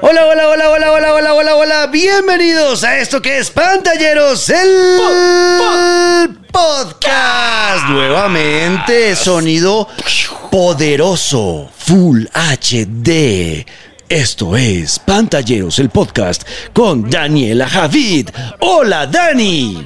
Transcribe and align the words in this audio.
Hola, 0.00 0.26
hola, 0.26 0.48
hola, 0.48 0.70
hola, 0.70 0.92
hola, 0.92 1.14
hola, 1.14 1.34
hola, 1.34 1.54
hola. 1.54 1.86
Bienvenidos 1.86 2.82
a 2.82 2.98
esto 2.98 3.22
que 3.22 3.38
es 3.38 3.48
Pantalleros, 3.48 4.50
el 4.50 4.98
podcast. 6.50 7.88
Nuevamente, 7.88 9.14
sonido 9.14 9.86
poderoso, 10.50 11.70
Full 11.76 12.24
HD. 12.34 13.64
Esto 14.08 14.56
es 14.56 14.98
Pantalleros, 14.98 15.78
el 15.78 15.90
podcast 15.90 16.42
con 16.72 17.08
Daniela 17.08 17.68
Javid. 17.68 18.30
Hola, 18.58 19.06
Dani. 19.06 19.84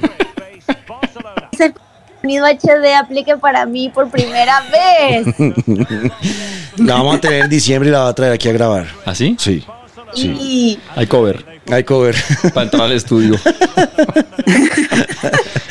Sonido 2.27 2.45
HD 2.45 2.93
aplique 2.99 3.37
para 3.37 3.65
mí 3.65 3.87
por 3.89 4.09
primera 4.09 4.61
vez. 4.69 5.27
La 6.77 6.95
vamos 6.95 7.15
a 7.15 7.21
tener 7.21 7.43
en 7.45 7.49
diciembre 7.49 7.87
y 7.89 7.93
la 7.93 7.99
va 7.99 8.09
a 8.09 8.13
traer 8.13 8.33
aquí 8.33 8.49
a 8.49 8.51
grabar. 8.51 8.85
¿Así? 9.05 9.35
Sí, 9.39 9.63
Y 10.15 10.77
Hay 10.95 11.07
cover 11.07 11.57
hay 11.69 11.83
cover. 11.83 12.15
para 12.53 12.63
entrar 12.63 12.83
al 12.83 12.93
estudio. 12.93 13.35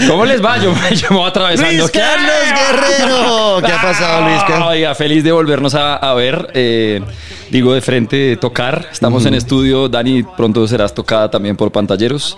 ¿Cómo 0.09 0.27
les 0.27 0.45
va? 0.45 0.59
Yo, 0.59 0.75
yo 0.95 1.07
me 1.11 1.17
voy 1.17 1.27
atravesando. 1.29 1.73
Luis 1.73 1.91
Carlos 1.91 2.31
Guerrero. 2.55 3.63
¿Qué 3.65 3.73
ha 3.73 3.81
pasado, 3.81 4.29
Luis 4.29 4.43
Carlos? 4.47 4.69
Oiga, 4.73 4.95
feliz 4.95 5.25
de 5.25 5.33
volvernos 5.33 5.75
a, 5.75 5.97
a 5.97 6.13
ver. 6.13 6.51
eh, 6.53 7.01
digo, 7.51 7.73
de 7.73 7.81
frente, 7.81 8.37
tocar. 8.37 8.87
Estamos 8.93 9.25
en 9.25 9.33
estudio. 9.35 9.89
Dani, 9.89 10.23
pronto 10.23 10.69
serás 10.69 10.93
tocada 10.95 11.31
también 11.31 11.57
por 11.57 11.73
pantalleros 11.73 12.37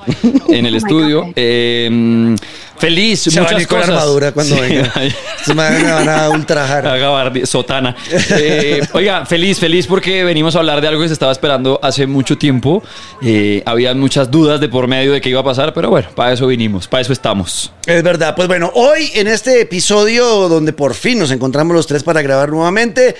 en 0.48 0.64
el 0.64 0.76
estudio. 0.76 1.24
Eh, 1.34 2.36
feliz, 2.78 3.20
Se 3.20 3.38
a 3.38 3.42
muchas 3.42 3.54
venir 3.54 3.68
con 3.68 3.78
cosas. 3.78 3.94
armadura 3.94 4.32
cuando 4.32 4.54
Sí, 4.54 4.60
venga. 4.60 4.92
Se 5.44 5.54
me 5.54 5.82
van 5.84 6.08
a 6.08 6.30
ultrajar. 6.30 6.86
A 6.86 7.46
sotana. 7.46 7.96
Eh, 8.40 8.82
oiga, 8.92 9.26
feliz, 9.26 9.58
feliz 9.58 9.86
porque 9.86 10.22
venimos 10.22 10.54
a 10.54 10.58
hablar 10.60 10.80
de 10.80 10.88
algo 10.88 11.00
que 11.02 11.08
se 11.08 11.12
estaba 11.12 11.32
esperando 11.32 11.80
hace 11.82 12.06
mucho 12.06 12.36
tiempo. 12.38 12.82
Eh, 13.22 13.62
habían 13.66 13.98
muchas 13.98 14.30
dudas 14.30 14.60
de 14.60 14.68
por 14.68 14.86
medio 14.86 15.12
de 15.12 15.20
qué 15.20 15.28
iba 15.30 15.40
a 15.40 15.44
pasar, 15.44 15.72
pero 15.72 15.90
bueno, 15.90 16.08
para 16.14 16.32
eso 16.32 16.46
vinimos, 16.46 16.86
para 16.86 17.00
eso 17.02 17.12
estamos. 17.12 17.72
Es 17.86 18.02
verdad, 18.02 18.34
pues 18.36 18.48
bueno, 18.48 18.70
hoy 18.74 19.10
en 19.14 19.28
este 19.28 19.60
episodio 19.60 20.48
donde 20.48 20.72
por 20.72 20.94
fin 20.94 21.18
nos 21.18 21.30
encontramos 21.30 21.74
los 21.74 21.86
tres 21.86 22.02
para 22.02 22.22
grabar 22.22 22.50
nuevamente, 22.50 23.16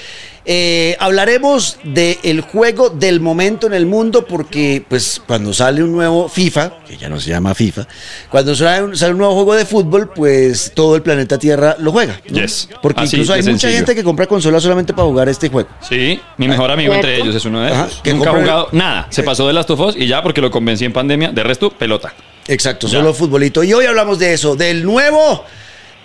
eh, 0.50 0.96
hablaremos 0.98 1.77
del 1.84 2.41
juego 2.41 2.88
del 2.88 3.20
momento 3.20 3.66
en 3.66 3.74
el 3.74 3.84
mundo 3.84 4.24
porque 4.24 4.82
pues 4.88 5.20
cuando 5.27 5.52
sale 5.52 5.82
un 5.82 5.92
nuevo 5.92 6.27
FIFA, 6.30 6.72
que 6.86 6.96
ya 6.96 7.10
no 7.10 7.20
se 7.20 7.28
llama 7.28 7.55
FIFA, 7.55 7.86
cuando 8.30 8.55
sale 8.56 8.82
un, 8.84 8.96
sale 8.96 9.12
un 9.12 9.18
nuevo 9.18 9.34
juego 9.34 9.55
de 9.55 9.66
fútbol, 9.66 10.08
pues 10.14 10.72
todo 10.74 10.96
el 10.96 11.02
planeta 11.02 11.38
Tierra 11.38 11.77
lo 11.78 11.92
juega. 11.92 12.18
¿no? 12.30 12.40
Yes. 12.40 12.66
Porque 12.80 13.02
Así 13.02 13.16
incluso 13.16 13.34
hay 13.34 13.40
mucha 13.40 13.50
sencillo. 13.50 13.77
gente 13.77 13.94
que 13.94 14.02
compra 14.02 14.27
consolas 14.27 14.62
solamente 14.62 14.94
para 14.94 15.06
jugar 15.06 15.28
este 15.28 15.50
juego. 15.50 15.68
Sí, 15.86 16.18
mi 16.38 16.48
mejor 16.48 16.70
amigo 16.70 16.94
¿Cierto? 16.94 17.08
entre 17.08 17.22
ellos 17.22 17.34
es 17.34 17.44
uno 17.44 17.60
de 17.60 17.70
Ajá, 17.70 17.84
ellos. 17.84 18.00
que 18.02 18.14
Nunca 18.14 18.30
ha 18.30 18.34
jugado 18.34 18.68
nada. 18.72 19.06
Se 19.10 19.22
pasó 19.22 19.46
de 19.46 19.52
las 19.52 19.66
tofos 19.66 19.96
y 19.98 20.06
ya 20.06 20.22
porque 20.22 20.40
lo 20.40 20.50
convencí 20.50 20.86
en 20.86 20.94
pandemia. 20.94 21.30
De 21.30 21.42
resto, 21.42 21.68
pelota. 21.70 22.14
Exacto, 22.46 22.86
Ya. 22.86 22.94
solo 23.00 23.12
futbolito. 23.12 23.62
Y 23.62 23.74
hoy 23.74 23.84
hablamos 23.84 24.18
de 24.18 24.33
eso, 24.33 24.56
del 24.56 24.83
nuevo, 24.83 25.44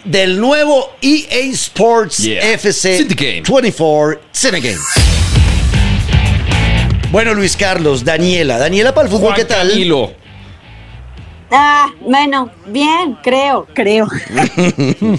del 0.05 0.39
nuevo 0.39 0.89
EA 1.01 1.51
Sports 1.53 2.17
Yeah. 2.19 2.41
FC 2.53 2.97
City 2.97 3.15
Game. 3.15 3.41
24 3.47 4.19
Cine 4.31 4.59
Game. 4.59 4.79
Bueno, 7.11 7.33
Luis 7.33 7.55
Carlos, 7.55 8.03
Daniela. 8.03 8.57
Daniela 8.57 8.93
para 8.93 9.05
el 9.07 9.11
fútbol, 9.11 9.33
Juan 9.33 9.35
¿qué 9.37 9.45
tal? 9.45 9.69
Camilo. 9.69 10.11
ah, 11.51 11.91
bueno, 12.01 12.49
bien, 12.65 13.17
creo, 13.21 13.67
creo. 13.73 14.07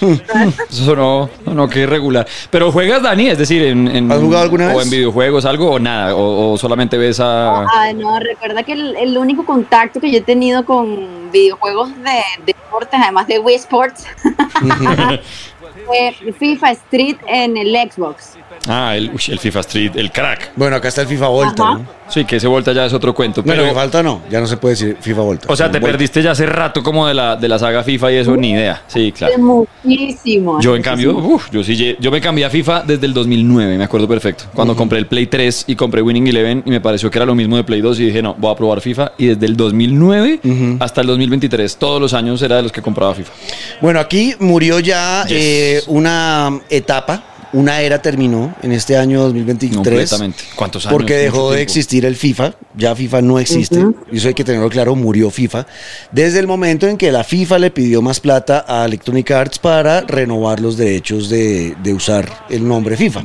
Eso 0.00 0.84
sonó, 0.84 1.28
no, 1.46 1.68
que 1.68 1.80
irregular. 1.80 2.26
Pero 2.50 2.70
juegas, 2.70 3.02
Dani, 3.02 3.28
es 3.28 3.38
decir, 3.38 3.62
en, 3.64 3.88
en- 3.88 4.10
¿Has 4.12 4.20
jugado 4.20 4.44
alguna 4.44 4.72
o 4.72 4.76
vez? 4.76 4.84
en 4.86 4.90
videojuegos, 4.90 5.44
algo, 5.44 5.72
o 5.72 5.78
nada, 5.80 6.14
o, 6.14 6.52
o 6.52 6.58
solamente 6.58 6.96
ves 6.96 7.18
a. 7.20 7.62
Ah, 7.62 7.92
no, 7.94 8.18
recuerda 8.20 8.62
que 8.62 8.72
el, 8.72 8.96
el 8.96 9.18
único 9.18 9.44
contacto 9.44 10.00
que 10.00 10.10
yo 10.12 10.18
he 10.18 10.22
tenido 10.22 10.64
con 10.64 11.30
videojuegos 11.32 11.90
de, 12.02 12.22
de 12.46 12.54
deportes, 12.82 13.00
además 13.00 13.26
de 13.26 13.38
Wii 13.38 13.56
Sports, 13.56 14.06
fue 15.86 16.16
FIFA 16.38 16.70
Street 16.72 17.16
en 17.26 17.56
el 17.56 17.74
Xbox. 17.90 18.36
Ah, 18.68 18.96
el, 18.96 19.18
FIFA 19.18 19.60
Street, 19.60 19.92
el 19.96 20.10
crack. 20.12 20.52
Bueno, 20.56 20.76
acá 20.76 20.88
está 20.88 21.02
el 21.02 21.08
FIFA 21.08 21.28
Volta, 21.28 21.62
Ajá. 21.62 21.74
¿no? 21.74 22.01
Sí, 22.12 22.24
que 22.24 22.36
ese 22.36 22.46
vuelta 22.46 22.72
ya 22.72 22.84
es 22.86 22.92
otro 22.92 23.14
cuento. 23.14 23.42
Bueno, 23.42 23.62
Pero, 23.62 23.72
que 23.72 23.78
falta 23.80 24.02
no, 24.02 24.22
ya 24.30 24.40
no 24.40 24.46
se 24.46 24.56
puede 24.56 24.74
decir 24.74 24.96
FIFA 25.00 25.20
Volta. 25.22 25.46
o 25.50 25.56
sea, 25.56 25.66
te 25.70 25.78
Volta. 25.78 25.86
perdiste 25.92 26.22
ya 26.22 26.32
hace 26.32 26.46
rato 26.46 26.82
como 26.82 27.06
de 27.08 27.14
la, 27.14 27.36
de 27.36 27.48
la 27.48 27.58
saga 27.58 27.82
FIFA 27.82 28.12
y 28.12 28.16
eso, 28.16 28.36
ni 28.36 28.50
idea. 28.50 28.82
Sí, 28.86 29.12
claro. 29.12 29.32
Hace 29.34 29.42
Muchísimo. 29.42 30.60
Yo 30.60 30.76
en 30.76 30.82
cambio, 30.82 31.16
uf, 31.16 31.50
yo 31.50 31.64
sí, 31.64 31.96
yo 31.98 32.10
me 32.10 32.20
cambié 32.20 32.44
a 32.44 32.50
FIFA 32.50 32.82
desde 32.86 33.06
el 33.06 33.14
2009, 33.14 33.78
me 33.78 33.84
acuerdo 33.84 34.06
perfecto. 34.06 34.44
Cuando 34.54 34.76
compré 34.76 34.98
el 34.98 35.06
Play 35.06 35.26
3 35.26 35.64
y 35.68 35.74
compré 35.76 36.02
Winning 36.02 36.26
Eleven 36.28 36.62
y 36.66 36.70
me 36.70 36.80
pareció 36.80 37.10
que 37.10 37.18
era 37.18 37.26
lo 37.26 37.34
mismo 37.34 37.56
de 37.56 37.64
Play 37.64 37.80
2 37.80 38.00
y 38.00 38.04
dije, 38.06 38.22
no, 38.22 38.34
voy 38.38 38.52
a 38.52 38.56
probar 38.56 38.80
FIFA. 38.80 39.12
Y 39.18 39.26
desde 39.26 39.46
el 39.46 39.56
2009 39.56 40.40
hasta 40.80 41.00
el 41.00 41.06
2023, 41.06 41.76
todos 41.76 42.00
los 42.00 42.14
años 42.14 42.40
era 42.42 42.56
de 42.56 42.62
los 42.62 42.72
que 42.72 42.82
compraba 42.82 43.14
FIFA. 43.14 43.32
Bueno, 43.80 44.00
aquí 44.00 44.34
murió 44.38 44.78
ya 44.80 45.24
Yes. 45.26 45.32
eh, 45.38 45.82
una 45.86 46.60
etapa, 46.68 47.24
una 47.52 47.80
era 47.80 48.00
terminó 48.00 48.54
en 48.62 48.72
este 48.72 48.96
año 48.96 49.22
2023. 49.22 49.76
Completamente. 49.76 50.44
¿Cuántos 50.56 50.86
años? 50.86 50.94
Porque 50.94 51.14
dejó 51.16 51.52
de 51.52 51.62
existir 51.62 52.04
el 52.04 52.16
FIFA, 52.16 52.54
ya 52.76 52.94
FIFA 52.94 53.22
no 53.22 53.38
existe, 53.38 53.84
y 54.10 54.16
eso 54.16 54.28
hay 54.28 54.34
que 54.34 54.44
tenerlo 54.44 54.70
claro, 54.70 54.94
murió 54.94 55.30
FIFA, 55.30 55.66
desde 56.10 56.38
el 56.38 56.46
momento 56.46 56.86
en 56.88 56.96
que 56.96 57.12
la 57.12 57.24
FIFA 57.24 57.58
le 57.58 57.70
pidió 57.70 58.02
más 58.02 58.20
plata 58.20 58.64
a 58.66 58.84
Electronic 58.84 59.30
Arts 59.30 59.58
para 59.58 60.00
renovar 60.02 60.60
los 60.60 60.76
derechos 60.76 61.28
de, 61.28 61.76
de 61.82 61.94
usar 61.94 62.46
el 62.48 62.66
nombre 62.66 62.96
FIFA. 62.96 63.24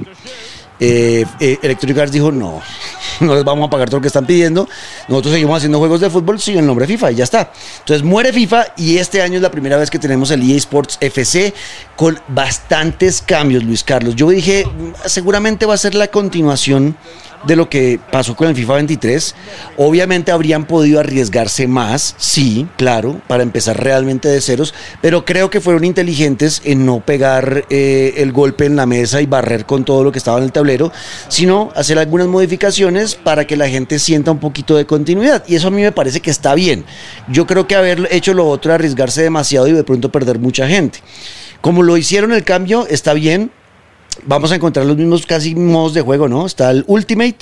Eh, 0.80 1.26
eh, 1.40 1.58
Electronic 1.62 1.98
Arts 1.98 2.12
dijo, 2.12 2.32
no, 2.32 2.62
no 3.20 3.36
les 3.36 3.44
vamos 3.44 3.68
a 3.68 3.70
pagar 3.70 3.90
todo 3.90 3.98
lo 3.98 4.02
que 4.02 4.08
están 4.08 4.26
pidiendo, 4.26 4.70
nosotros 5.08 5.34
seguimos 5.34 5.58
haciendo 5.58 5.80
juegos 5.80 6.02
de 6.02 6.10
fútbol 6.10 6.40
sin 6.40 6.58
el 6.58 6.66
nombre 6.66 6.86
FIFA 6.86 7.12
y 7.12 7.16
ya 7.16 7.24
está. 7.24 7.52
Entonces 7.80 8.04
muere 8.04 8.32
FIFA 8.32 8.68
y 8.78 8.98
este 8.98 9.22
año 9.22 9.38
es 9.38 9.42
la 9.42 9.52
primera 9.52 9.78
vez 9.78 9.90
que 9.90 10.00
tenemos 10.00 10.30
el 10.32 10.48
EA 10.50 10.58
Sports 10.58 10.98
FC 11.02 11.54
con 11.96 12.20
bastantes 12.28 13.22
cambios, 13.22 13.64
Luis 13.64 13.84
Carlos. 13.84 14.16
Yo 14.16 14.30
dije, 14.30 14.66
"Mm, 14.66 14.92
seguramente 15.06 15.66
va 15.66 15.74
a 15.74 15.78
ser 15.78 15.96
la 15.96 16.08
continuación 16.08 16.96
de 17.46 17.56
lo 17.56 17.70
que 17.70 18.00
pasó 18.12 18.36
con 18.36 18.48
el 18.48 18.56
FIFA 18.56 18.76
23. 18.76 19.36
Obviamente 19.78 20.32
habrían 20.32 20.66
podido 20.66 21.00
arriesgarse 21.00 21.68
más, 21.68 22.16
sí, 22.18 22.68
claro, 22.78 23.22
para 23.28 23.44
empezar 23.44 23.82
realmente 23.82 24.28
de 24.28 24.42
ceros, 24.42 24.74
pero 25.02 25.26
creo 25.26 25.50
que 25.50 25.62
fueron 25.62 25.84
inteligentes 25.84 26.62
en 26.66 26.86
no 26.86 27.00
pegar 27.00 27.66
eh, 27.70 28.16
el 28.18 28.32
golpe 28.32 28.66
en 28.66 28.76
la 28.76 28.86
mesa 28.86 29.22
y 29.22 29.26
barrer 29.26 29.66
con 29.66 29.86
todo 29.86 30.04
lo 30.04 30.12
que 30.12 30.20
estaba 30.20 30.38
en 30.38 30.44
el 30.44 30.52
tablero, 30.52 30.92
sino 31.28 31.72
hacer 31.76 32.00
algunas 32.00 32.28
modificaciones 32.28 33.16
para 33.16 33.46
que 33.46 33.58
la 33.58 33.70
gente 33.70 34.00
sienta 34.00 34.32
un 34.32 34.40
poquito 34.40 34.76
de 34.76 34.86
continuidad. 34.86 35.44
Y 35.48 35.56
eso 35.56 35.68
a 35.68 35.72
mí 35.72 35.82
me 35.82 35.92
parece 35.92 36.22
que 36.22 36.32
está 36.32 36.56
bien. 36.56 36.86
Yo 37.28 37.46
creo 37.48 37.68
que 37.68 37.76
haber 37.76 38.08
hecho 38.12 38.34
lo 38.34 38.48
otro, 38.48 38.74
arriesgarse 38.74 39.22
demasiado 39.22 39.68
y 39.68 39.74
de 39.74 39.84
pronto 39.84 40.12
perder 40.12 40.40
mucha 40.40 40.68
gente. 40.68 41.00
Como 41.62 41.84
lo 41.84 41.98
hicieron 41.98 42.34
el 42.34 42.44
cambio, 42.44 42.88
está 42.88 43.14
bien, 43.14 43.52
vamos 44.26 44.52
a 44.52 44.56
encontrar 44.56 44.86
los 44.86 44.98
mismos 44.98 45.26
casi 45.26 45.56
modos 45.56 45.94
de 45.94 46.02
juego, 46.02 46.28
¿no? 46.28 46.46
Está 46.46 46.72
el 46.72 46.84
Ultimate, 46.88 47.38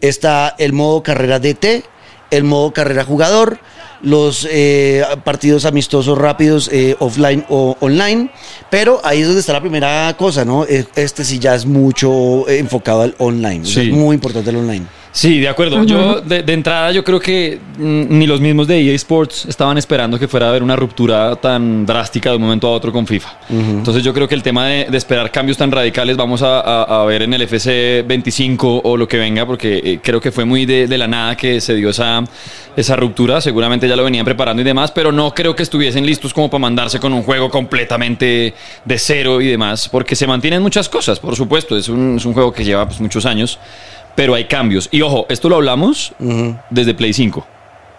está 0.00 0.54
el 0.58 0.72
modo 0.72 1.02
carrera 1.02 1.38
DT, 1.38 1.84
el 2.30 2.44
modo 2.44 2.72
carrera 2.72 3.04
jugador, 3.04 3.58
los 4.02 4.46
eh, 4.50 5.04
partidos 5.24 5.64
amistosos 5.64 6.18
rápidos 6.18 6.68
eh, 6.72 6.96
offline 6.98 7.44
o 7.48 7.76
online, 7.80 8.30
pero 8.70 9.00
ahí 9.04 9.20
es 9.20 9.26
donde 9.26 9.40
está 9.40 9.52
la 9.52 9.60
primera 9.60 10.14
cosa, 10.18 10.44
¿no? 10.44 10.64
Eh, 10.64 10.84
Este 10.96 11.24
sí 11.24 11.38
ya 11.38 11.54
es 11.54 11.66
mucho 11.66 12.48
enfocado 12.48 13.02
al 13.02 13.14
online, 13.18 13.64
Sí. 13.64 13.80
es 13.90 13.94
muy 13.96 14.14
importante 14.14 14.50
el 14.50 14.56
online. 14.56 14.86
Sí, 15.14 15.40
de 15.40 15.48
acuerdo. 15.48 15.76
Yo, 15.84 16.20
de, 16.22 16.42
de 16.42 16.52
entrada, 16.54 16.90
yo 16.90 17.04
creo 17.04 17.20
que 17.20 17.60
mm, 17.78 18.04
ni 18.18 18.26
los 18.26 18.40
mismos 18.40 18.66
de 18.66 18.80
EA 18.80 18.94
Sports 18.94 19.44
estaban 19.46 19.76
esperando 19.76 20.18
que 20.18 20.26
fuera 20.26 20.46
a 20.46 20.48
haber 20.48 20.62
una 20.62 20.74
ruptura 20.74 21.36
tan 21.36 21.84
drástica 21.84 22.30
de 22.30 22.36
un 22.36 22.42
momento 22.42 22.66
a 22.66 22.70
otro 22.70 22.90
con 22.92 23.06
FIFA. 23.06 23.28
Entonces, 23.50 24.02
yo 24.02 24.14
creo 24.14 24.26
que 24.26 24.34
el 24.34 24.42
tema 24.42 24.66
de, 24.68 24.86
de 24.86 24.96
esperar 24.96 25.30
cambios 25.30 25.58
tan 25.58 25.70
radicales 25.70 26.16
vamos 26.16 26.40
a, 26.42 26.60
a- 26.60 27.02
a 27.02 27.04
ver 27.04 27.22
en 27.22 27.34
el 27.34 27.42
FC 27.42 28.04
25 28.08 28.80
o 28.84 28.96
lo 28.96 29.06
que 29.06 29.18
venga, 29.18 29.44
porque 29.44 29.82
eh, 29.84 30.00
creo 30.02 30.18
que 30.18 30.32
fue 30.32 30.46
muy 30.46 30.64
de, 30.64 30.86
de 30.86 30.96
la 30.98 31.06
nada 31.06 31.36
que 31.36 31.60
se 31.60 31.74
dio 31.74 31.90
esa, 31.90 32.24
esa 32.74 32.96
ruptura. 32.96 33.42
Seguramente 33.42 33.86
ya 33.86 33.96
lo 33.96 34.04
venían 34.04 34.24
preparando 34.24 34.62
y 34.62 34.64
demás, 34.64 34.92
pero 34.92 35.12
no 35.12 35.34
creo 35.34 35.54
que 35.54 35.62
estuviesen 35.62 36.06
listos 36.06 36.32
como 36.32 36.48
para 36.48 36.60
mandarse 36.62 36.98
con 36.98 37.12
un 37.12 37.22
juego 37.22 37.50
completamente 37.50 38.54
de 38.84 38.98
cero 38.98 39.42
y 39.42 39.48
demás, 39.48 39.90
porque 39.90 40.16
se 40.16 40.26
mantienen 40.26 40.62
muchas 40.62 40.88
cosas, 40.88 41.20
por 41.20 41.36
supuesto. 41.36 41.76
Es 41.76 41.90
un, 41.90 42.16
es 42.16 42.24
un 42.24 42.32
juego 42.32 42.50
que 42.50 42.64
lleva 42.64 42.86
pues, 42.86 42.98
muchos 42.98 43.26
años 43.26 43.58
pero 44.14 44.34
hay 44.34 44.44
cambios. 44.44 44.88
Y 44.92 45.02
ojo, 45.02 45.26
esto 45.28 45.48
lo 45.48 45.56
hablamos 45.56 46.12
desde 46.70 46.94
Play 46.94 47.12
5. 47.12 47.46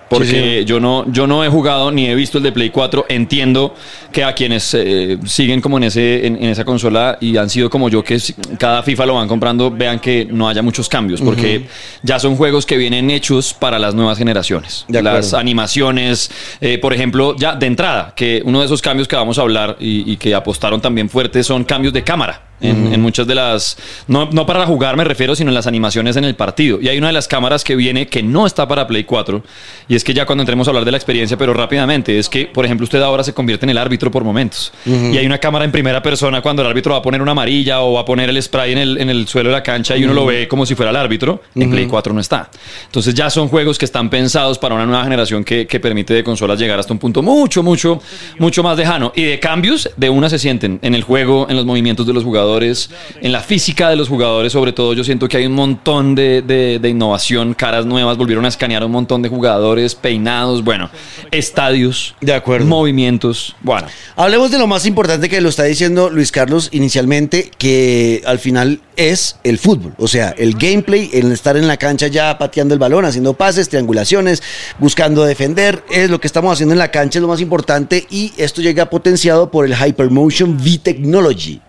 Porque 0.10 0.27
Sí, 0.27 0.60
sí. 0.60 0.65
yo 0.65 0.80
no 0.80 1.06
yo 1.12 1.25
no 1.25 1.44
he 1.44 1.50
jugado 1.50 1.89
ni 1.89 2.06
he 2.07 2.13
visto 2.13 2.38
el 2.38 2.44
de 2.44 2.51
Play 2.51 2.69
4. 2.69 3.06
Entiendo 3.10 3.74
que 4.12 4.24
a 4.24 4.33
quienes 4.36 4.71
eh, 4.75 5.18
siguen 5.25 5.60
como 5.60 5.77
en 5.77 5.86
ese 5.86 6.27
en, 6.27 6.36
en 6.36 6.50
esa 6.50 6.63
consola 6.65 7.18
y 7.19 7.36
han 7.38 7.50
sido 7.50 7.68
como 7.68 7.89
yo 7.89 8.04
que 8.04 8.19
cada 8.60 8.83
FIFA 8.83 9.07
lo 9.07 9.15
van 9.15 9.27
comprando, 9.27 9.71
vean 9.71 10.00
que 10.00 10.27
no 10.30 10.48
haya 10.48 10.62
muchos 10.62 10.88
cambios. 10.88 11.19
Porque 11.19 11.65
ya 12.04 12.19
son 12.19 12.36
juegos 12.36 12.68
que 12.68 12.77
vienen 12.77 13.10
hechos 13.10 13.56
para 13.56 13.80
las 13.80 13.95
nuevas 13.95 14.18
generaciones. 14.19 14.86
De 14.88 15.01
las 15.01 15.33
animaciones, 15.33 16.30
eh, 16.62 16.77
por 16.77 16.94
ejemplo, 16.94 17.36
ya 17.36 17.56
de 17.56 17.65
entrada, 17.65 18.13
que 18.15 18.44
uno 18.45 18.60
de 18.60 18.65
esos 18.65 18.83
cambios 18.83 19.07
que 19.07 19.15
vamos 19.15 19.39
a 19.39 19.42
hablar 19.42 19.77
y, 19.80 20.12
y 20.12 20.18
que 20.18 20.36
apostaron 20.36 20.80
también 20.80 21.10
fuerte 21.10 21.44
son 21.44 21.63
cambios 21.63 21.92
de 21.92 22.04
cámara. 22.04 22.53
En, 22.63 22.94
en 22.94 23.01
muchas 23.01 23.27
de 23.27 23.36
las... 23.36 23.77
No, 24.07 24.30
no 24.31 24.45
para 24.45 24.65
jugar 24.65 24.98
me 24.98 25.04
refiero, 25.04 25.36
sino 25.36 25.50
en 25.50 25.56
las 25.56 25.68
animaciones 25.68 26.15
en 26.15 26.24
el 26.24 26.36
partido. 26.36 26.80
Y 26.81 26.88
hay 26.88 26.98
una 26.98 27.07
de 27.07 27.13
las 27.13 27.27
cámaras 27.27 27.63
que 27.63 27.75
viene 27.75 28.07
que 28.07 28.24
no 28.24 28.45
está 28.45 28.68
para 28.68 28.88
Play 28.88 29.04
4, 29.04 29.44
y 29.88 29.95
es 29.95 30.04
que 30.04 30.13
ya 30.13 30.25
cuando 30.25 30.42
entremos 30.42 30.68
a 30.68 30.71
hablar 30.71 30.86
de 30.86 30.92
la 30.92 30.98
experiencia, 30.98 31.38
pero 31.38 31.54
rápidamente, 31.54 32.18
es 32.18 32.30
que, 32.30 32.45
por 32.45 32.65
ejemplo, 32.65 32.83
usted 32.83 33.01
ahora 33.01 33.24
se 33.24 33.33
convierte 33.33 33.65
en 33.65 33.71
el 33.71 33.77
árbitro 33.77 34.12
por 34.12 34.24
momentos. 34.24 34.71
Y 34.86 35.18
hay 35.18 35.25
una 35.25 35.38
cámara 35.38 35.65
en 35.65 35.71
primera 35.71 36.01
persona 36.01 36.42
cuando 36.42 36.62
el 36.62 36.68
árbitro 36.68 36.94
va 36.94 37.00
a 37.00 37.01
poner 37.01 37.21
una 37.21 37.31
amarilla 37.31 37.81
o 37.81 37.94
va 37.94 38.01
a 38.01 38.06
poner 38.06 38.30
el 38.30 38.42
spray 38.42 38.71
en 38.71 38.77
el, 38.77 38.98
en 38.98 39.10
el 39.10 39.27
suelo 39.27 39.50
de 39.50 39.56
la 39.56 39.63
cancha 39.63 39.95
y 39.98 40.04
uno 40.04 40.13
lo 40.13 40.25
ve 40.25 40.48
como 40.48 40.65
si 40.65 40.75
fuera 40.75 40.89
el 40.92 40.95
árbitro. 40.95 41.42
En 41.56 41.69
Play 41.69 41.86
4 41.86 42.13
no 42.13 42.19
está. 42.19 42.50
Entonces 42.86 43.13
ya 43.13 43.30
son 43.30 43.48
juegos 43.48 43.77
que 43.77 43.86
están 43.86 44.10
pensados 44.10 44.57
para 44.57 44.75
una 44.75 44.86
nueva 44.86 45.04
generación 45.04 45.44
que, 45.44 45.68
que 45.68 45.80
permite 45.80 46.13
de 46.13 46.24
consolas 46.24 46.60
llegar 46.60 46.80
hasta 46.80 46.94
un 46.94 47.00
punto 47.00 47.21
mucho, 47.21 47.63
mucho, 47.63 48.01
mucho 48.39 48.63
más 48.63 48.77
lejano. 48.77 49.12
Y 49.15 49.24
de 49.24 49.39
cambios, 49.39 49.89
de 49.95 50.10
una 50.10 50.30
se 50.30 50.39
sienten 50.39 50.80
en 50.81 50.95
el 50.95 51.04
juego, 51.04 51.48
en 51.50 51.56
los 51.56 51.65
movimientos 51.65 52.06
de 52.06 52.13
los 52.13 52.24
jugadores, 52.24 52.53
en 52.62 53.32
la 53.32 53.42
física 53.42 53.90
de 53.90 53.96
los 53.96 54.08
jugadores, 54.10 54.52
sobre 54.54 54.74
todo. 54.74 54.94
Yo 54.94 55.04
siento 55.04 55.28
que 55.28 55.38
hay 55.38 55.46
un 55.46 55.54
montón 55.54 56.16
de, 56.16 56.42
de- 56.42 56.80
de 56.80 56.90
innovación, 56.90 57.54
caras 57.54 57.86
nuevas, 57.86 58.18
volvieron 58.18 58.46
a 58.46 58.48
escanear 58.50 58.84
un 58.84 58.92
montón 58.92 59.22
de 59.22 59.30
jugadores, 59.30 59.96
peinados, 59.96 60.64
bueno, 60.64 60.90
estadios, 61.32 62.16
De 62.22 62.34
acuerdo. 62.34 62.66
movimientos. 62.68 63.56
Bueno, 63.62 63.88
Hablemos 64.16 64.52
de 64.52 64.60
lo 64.60 64.68
más 64.68 64.86
importante 64.86 65.28
que 65.30 65.42
lo 65.42 65.50
está 65.50 65.64
diciendo 65.64 66.10
Luis 66.10 66.32
Carlos 66.32 66.70
inicialmente, 66.72 67.50
que 67.58 68.22
al 68.26 68.38
final 68.40 68.82
es 68.96 69.38
el 69.44 69.58
fútbol. 69.58 69.94
O 69.98 70.08
sea, 70.08 70.36
el 70.38 70.54
gameplay, 70.56 71.10
el 71.14 71.32
estar 71.32 71.58
en 71.58 71.68
la 71.68 71.78
cancha 71.78 72.08
ya 72.08 72.38
pateando 72.38 72.74
el 72.76 72.80
balón, 72.80 73.06
haciendo 73.06 73.34
pases, 73.34 73.70
triangulaciones, 73.70 74.44
buscando 74.80 75.24
defender, 75.24 75.84
es 75.92 76.10
lo 76.10 76.20
que 76.22 76.28
estamos 76.28 76.54
haciendo 76.54 76.74
en 76.74 76.80
la 76.80 76.92
cancha, 76.92 77.18
es 77.20 77.22
lo 77.22 77.28
más 77.28 77.42
importante 77.42 78.06
y 78.12 78.32
esto 78.38 78.62
llega 78.62 78.90
potenciado 78.90 79.50
por 79.50 79.66
el 79.66 79.74
Hypermotion 79.76 80.58
V 80.58 80.80
Technology. 80.84 81.60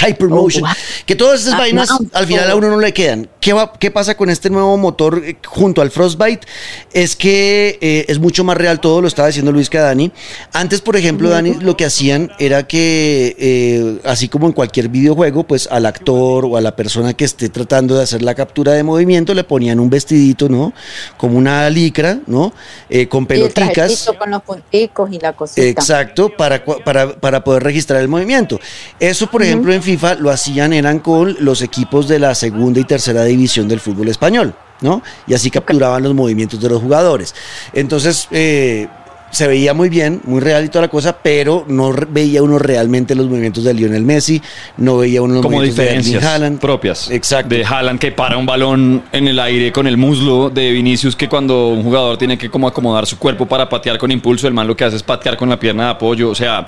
Hypermotion, 0.00 0.64
Oh, 0.64 0.66
wow. 0.66 0.74
que 1.06 1.14
todas 1.16 1.40
esas 1.42 1.54
Ah, 1.54 1.58
vainas 1.58 1.88
no. 1.90 1.98
al 2.12 2.26
final 2.26 2.50
a 2.50 2.56
uno 2.56 2.70
no 2.70 2.78
le 2.78 2.92
quedan. 2.92 3.28
¿Qué, 3.40 3.52
va- 3.52 3.72
qué 3.78 3.90
pasa 3.90 4.16
con 4.16 4.30
este 4.30 4.50
nuevo 4.50 4.76
motor 4.76 5.22
eh, 5.24 5.36
junto 5.46 5.82
al 5.82 5.90
Frostbite? 5.90 6.46
Es 6.92 7.16
que 7.16 7.78
eh, 7.80 8.04
es 8.08 8.18
mucho 8.18 8.44
más 8.44 8.56
real 8.56 8.80
todo, 8.80 9.00
lo 9.00 9.08
estaba 9.08 9.28
diciendo 9.28 9.52
Luis 9.52 9.68
que 9.68 9.78
a 9.78 9.82
Dani. 9.82 10.12
Antes, 10.52 10.80
por 10.80 10.96
ejemplo, 10.96 11.28
Dani, 11.28 11.54
lo 11.54 11.76
que 11.76 11.84
hacían 11.84 12.30
era 12.38 12.66
que, 12.66 13.36
eh, 13.38 13.98
así 14.04 14.28
como 14.28 14.46
en 14.46 14.52
cualquier 14.52 14.88
videojuego, 14.88 15.44
pues 15.44 15.68
al 15.70 15.86
actor 15.86 16.44
o 16.46 16.56
a 16.56 16.60
la 16.60 16.74
persona 16.76 17.14
que 17.14 17.24
esté 17.24 17.48
tratando 17.48 17.96
de 17.96 18.02
hacer 18.04 18.22
la 18.22 18.34
captura 18.34 18.72
de 18.72 18.82
movimiento 18.82 19.34
le 19.34 19.44
ponían 19.44 19.80
un 19.80 19.90
vestidito, 19.90 20.48
¿no? 20.48 20.72
Como 21.16 21.36
una 21.36 21.68
licra, 21.70 22.20
¿no? 22.26 22.52
Eh, 22.88 23.08
con 23.08 23.26
peloticas. 23.26 24.08
con 24.18 24.30
los 24.30 24.42
punticos 24.42 25.10
y 25.12 25.18
la 25.18 25.32
cosita. 25.32 25.62
Exacto, 25.66 26.30
para, 26.36 26.64
para, 26.64 27.14
para 27.20 27.42
poder 27.44 27.62
registrar 27.64 28.00
el 28.00 28.08
movimiento. 28.08 28.60
Eso, 29.00 29.26
por 29.28 29.42
ejemplo, 29.42 29.72
en 29.72 29.81
FIFA 29.82 30.14
lo 30.14 30.30
hacían, 30.30 30.72
eran 30.72 31.00
con 31.00 31.36
los 31.40 31.62
equipos 31.62 32.08
de 32.08 32.18
la 32.18 32.34
segunda 32.34 32.80
y 32.80 32.84
tercera 32.84 33.24
división 33.24 33.68
del 33.68 33.80
fútbol 33.80 34.08
español, 34.08 34.54
¿no? 34.80 35.02
Y 35.26 35.34
así 35.34 35.50
capturaban 35.50 36.02
los 36.02 36.14
movimientos 36.14 36.60
de 36.60 36.68
los 36.68 36.80
jugadores. 36.80 37.34
Entonces, 37.74 38.28
eh, 38.30 38.88
se 39.32 39.46
veía 39.46 39.72
muy 39.72 39.88
bien, 39.88 40.20
muy 40.24 40.40
real 40.40 40.64
y 40.64 40.68
toda 40.68 40.82
la 40.82 40.88
cosa, 40.88 41.16
pero 41.20 41.64
no 41.66 41.92
veía 42.10 42.42
uno 42.42 42.58
realmente 42.58 43.14
los 43.14 43.26
movimientos 43.28 43.64
de 43.64 43.72
Lionel 43.72 44.04
Messi, 44.04 44.42
no 44.76 44.98
veía 44.98 45.22
uno 45.22 45.34
los 45.34 45.42
como 45.42 45.56
movimientos 45.56 45.78
de 45.78 45.90
Erling 45.90 46.02
diferencias 46.02 46.32
Haaland. 46.32 46.60
propias. 46.60 47.10
Exacto. 47.10 47.54
De 47.54 47.64
Haaland 47.64 47.98
que 47.98 48.12
para 48.12 48.36
un 48.36 48.44
balón 48.44 49.02
en 49.10 49.28
el 49.28 49.38
aire 49.40 49.72
con 49.72 49.86
el 49.86 49.96
muslo, 49.96 50.50
de 50.50 50.70
Vinicius 50.70 51.16
que 51.16 51.30
cuando 51.30 51.68
un 51.68 51.82
jugador 51.82 52.18
tiene 52.18 52.36
que 52.36 52.50
como 52.50 52.68
acomodar 52.68 53.06
su 53.06 53.18
cuerpo 53.18 53.46
para 53.46 53.68
patear 53.70 53.96
con 53.96 54.10
impulso, 54.10 54.46
el 54.46 54.54
man 54.54 54.66
lo 54.66 54.76
que 54.76 54.84
hace 54.84 54.96
es 54.96 55.02
patear 55.02 55.38
con 55.38 55.48
la 55.48 55.58
pierna 55.58 55.84
de 55.84 55.90
apoyo, 55.92 56.28
o 56.28 56.34
sea, 56.34 56.66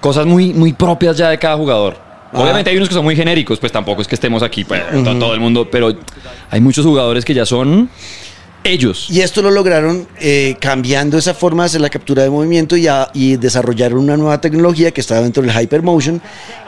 cosas 0.00 0.24
muy, 0.24 0.54
muy 0.54 0.72
propias 0.72 1.18
ya 1.18 1.28
de 1.28 1.38
cada 1.38 1.56
jugador. 1.56 2.05
Ah. 2.32 2.42
Obviamente 2.42 2.70
hay 2.70 2.76
unos 2.76 2.88
que 2.88 2.94
son 2.94 3.04
muy 3.04 3.16
genéricos, 3.16 3.58
pues 3.58 3.72
tampoco 3.72 4.02
es 4.02 4.08
que 4.08 4.14
estemos 4.14 4.42
aquí, 4.42 4.64
pues, 4.64 4.82
to- 5.04 5.16
todo 5.18 5.34
el 5.34 5.40
mundo, 5.40 5.68
pero 5.70 5.94
hay 6.50 6.60
muchos 6.60 6.84
jugadores 6.84 7.24
que 7.24 7.34
ya 7.34 7.46
son 7.46 7.88
ellos. 8.64 9.06
Y 9.10 9.20
esto 9.20 9.42
lo 9.42 9.52
lograron 9.52 10.08
eh, 10.20 10.56
cambiando 10.60 11.16
esa 11.18 11.34
forma 11.34 11.62
de 11.62 11.66
hacer 11.68 11.80
la 11.80 11.88
captura 11.88 12.24
de 12.24 12.30
movimiento 12.30 12.76
y, 12.76 12.88
a- 12.88 13.10
y 13.14 13.36
desarrollaron 13.36 14.00
una 14.00 14.16
nueva 14.16 14.40
tecnología 14.40 14.90
que 14.90 15.00
está 15.00 15.20
dentro 15.22 15.40
del 15.42 15.52
Hypermotion, 15.56 16.20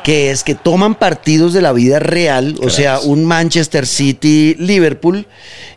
que 0.05 0.31
es 0.31 0.45
que 0.45 0.55
toman 0.55 0.95
partidos 0.95 1.53
de 1.55 1.61
la 1.61 1.73
vida 1.73 1.99
real, 1.99 2.55
o 2.63 2.71
sea, 2.71 3.01
un 3.01 3.25
Manchester 3.25 3.85
City-Liverpool, 3.85 5.27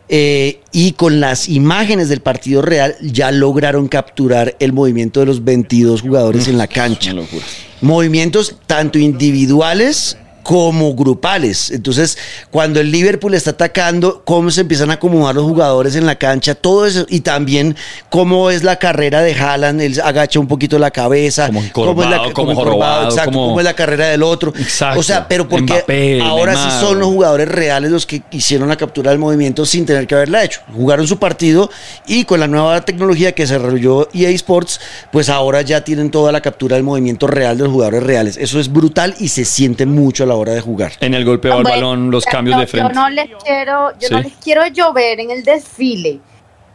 eh, 0.09 0.59
y 0.71 0.91
con 0.91 1.19
las 1.21 1.49
imágenes 1.49 2.07
del 2.09 2.19
partido 2.21 2.61
real 2.61 2.95
ya 3.01 3.31
lograron 3.31 3.87
capturar 3.87 4.55
el 4.59 4.73
movimiento 4.73 5.21
de 5.21 5.25
los 5.25 5.43
22 5.43 6.01
jugadores 6.01 6.47
en 6.47 6.57
la 6.59 6.67
cancha. 6.67 7.13
Una 7.13 7.21
locura. 7.21 7.45
Movimientos 7.81 8.55
tanto 8.67 8.99
individuales 8.99 10.17
como 10.43 10.93
grupales. 10.95 11.71
Entonces, 11.71 12.17
cuando 12.49 12.79
el 12.79 12.91
Liverpool 12.91 13.33
está 13.33 13.51
atacando, 13.51 14.23
cómo 14.25 14.51
se 14.51 14.61
empiezan 14.61 14.89
a 14.91 14.93
acomodar 14.95 15.35
los 15.35 15.45
jugadores 15.45 15.95
en 15.95 16.05
la 16.05 16.15
cancha, 16.15 16.55
todo 16.55 16.85
eso, 16.85 17.05
y 17.09 17.21
también 17.21 17.75
cómo 18.09 18.49
es 18.49 18.63
la 18.63 18.77
carrera 18.77 19.21
de 19.21 19.33
Haaland, 19.33 19.81
él 19.81 20.01
agacha 20.03 20.39
un 20.39 20.47
poquito 20.47 20.79
la 20.79 20.91
cabeza, 20.91 21.47
Como 21.47 21.61
cómo 21.71 22.03
es 22.03 22.09
la, 22.09 22.33
como 22.33 22.55
jorobado, 22.55 23.05
exacto, 23.05 23.31
como- 23.31 23.47
cómo 23.47 23.59
es 23.59 23.63
la 23.65 23.73
carrera 23.73 24.07
del 24.07 24.23
otro. 24.23 24.53
Exacto. 24.57 24.99
O 24.99 25.03
sea, 25.03 25.27
pero 25.27 25.47
porque 25.47 25.73
Mbappé, 25.73 26.21
ahora 26.21 26.55
sí 26.55 26.69
son 26.79 26.99
los 26.99 27.07
jugadores 27.09 27.47
reales 27.47 27.91
los 27.91 28.05
que 28.05 28.21
hicieron 28.31 28.69
la 28.69 28.77
captura 28.77 29.11
del 29.11 29.19
movimiento 29.19 29.65
sin 29.65 29.85
tener 29.85 30.07
que 30.07 30.15
haberla 30.15 30.43
hecho. 30.43 30.61
Jugaron 30.73 31.07
su 31.07 31.17
partido 31.19 31.69
y 32.07 32.25
con 32.25 32.39
la 32.39 32.47
nueva 32.47 32.81
tecnología 32.81 33.31
que 33.33 33.43
desarrolló 33.43 34.09
EA 34.13 34.29
Sports, 34.29 34.79
pues 35.11 35.29
ahora 35.29 35.61
ya 35.61 35.83
tienen 35.83 36.09
toda 36.11 36.31
la 36.31 36.41
captura 36.41 36.75
del 36.75 36.83
movimiento 36.83 37.27
real 37.27 37.57
de 37.57 37.63
los 37.65 37.73
jugadores 37.73 38.03
reales. 38.03 38.37
Eso 38.37 38.59
es 38.59 38.71
brutal 38.71 39.15
y 39.19 39.27
se 39.29 39.45
siente 39.45 39.85
mucho 39.85 40.23
a 40.23 40.27
la 40.27 40.30
hora 40.35 40.53
de 40.53 40.61
jugar. 40.61 40.93
En 40.99 41.13
el 41.13 41.25
golpeo 41.25 41.53
al 41.57 41.63
Bueno, 41.63 41.75
balón, 41.77 42.11
los 42.11 42.25
yo 42.25 42.31
cambios 42.31 42.55
no- 42.55 42.61
de 42.61 42.67
frente. 42.67 42.93
Yo 42.93 42.99
no 43.01 43.09
les 43.09 43.29
quiero, 43.43 43.91
yo 43.99 44.09
no 44.11 44.17
Sí. 44.17 44.23
les 44.23 44.33
quiero 44.37 44.67
llover 44.67 45.19
en 45.19 45.31
el 45.31 45.43
desfile, 45.43 46.19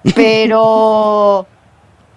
pero 0.15 1.47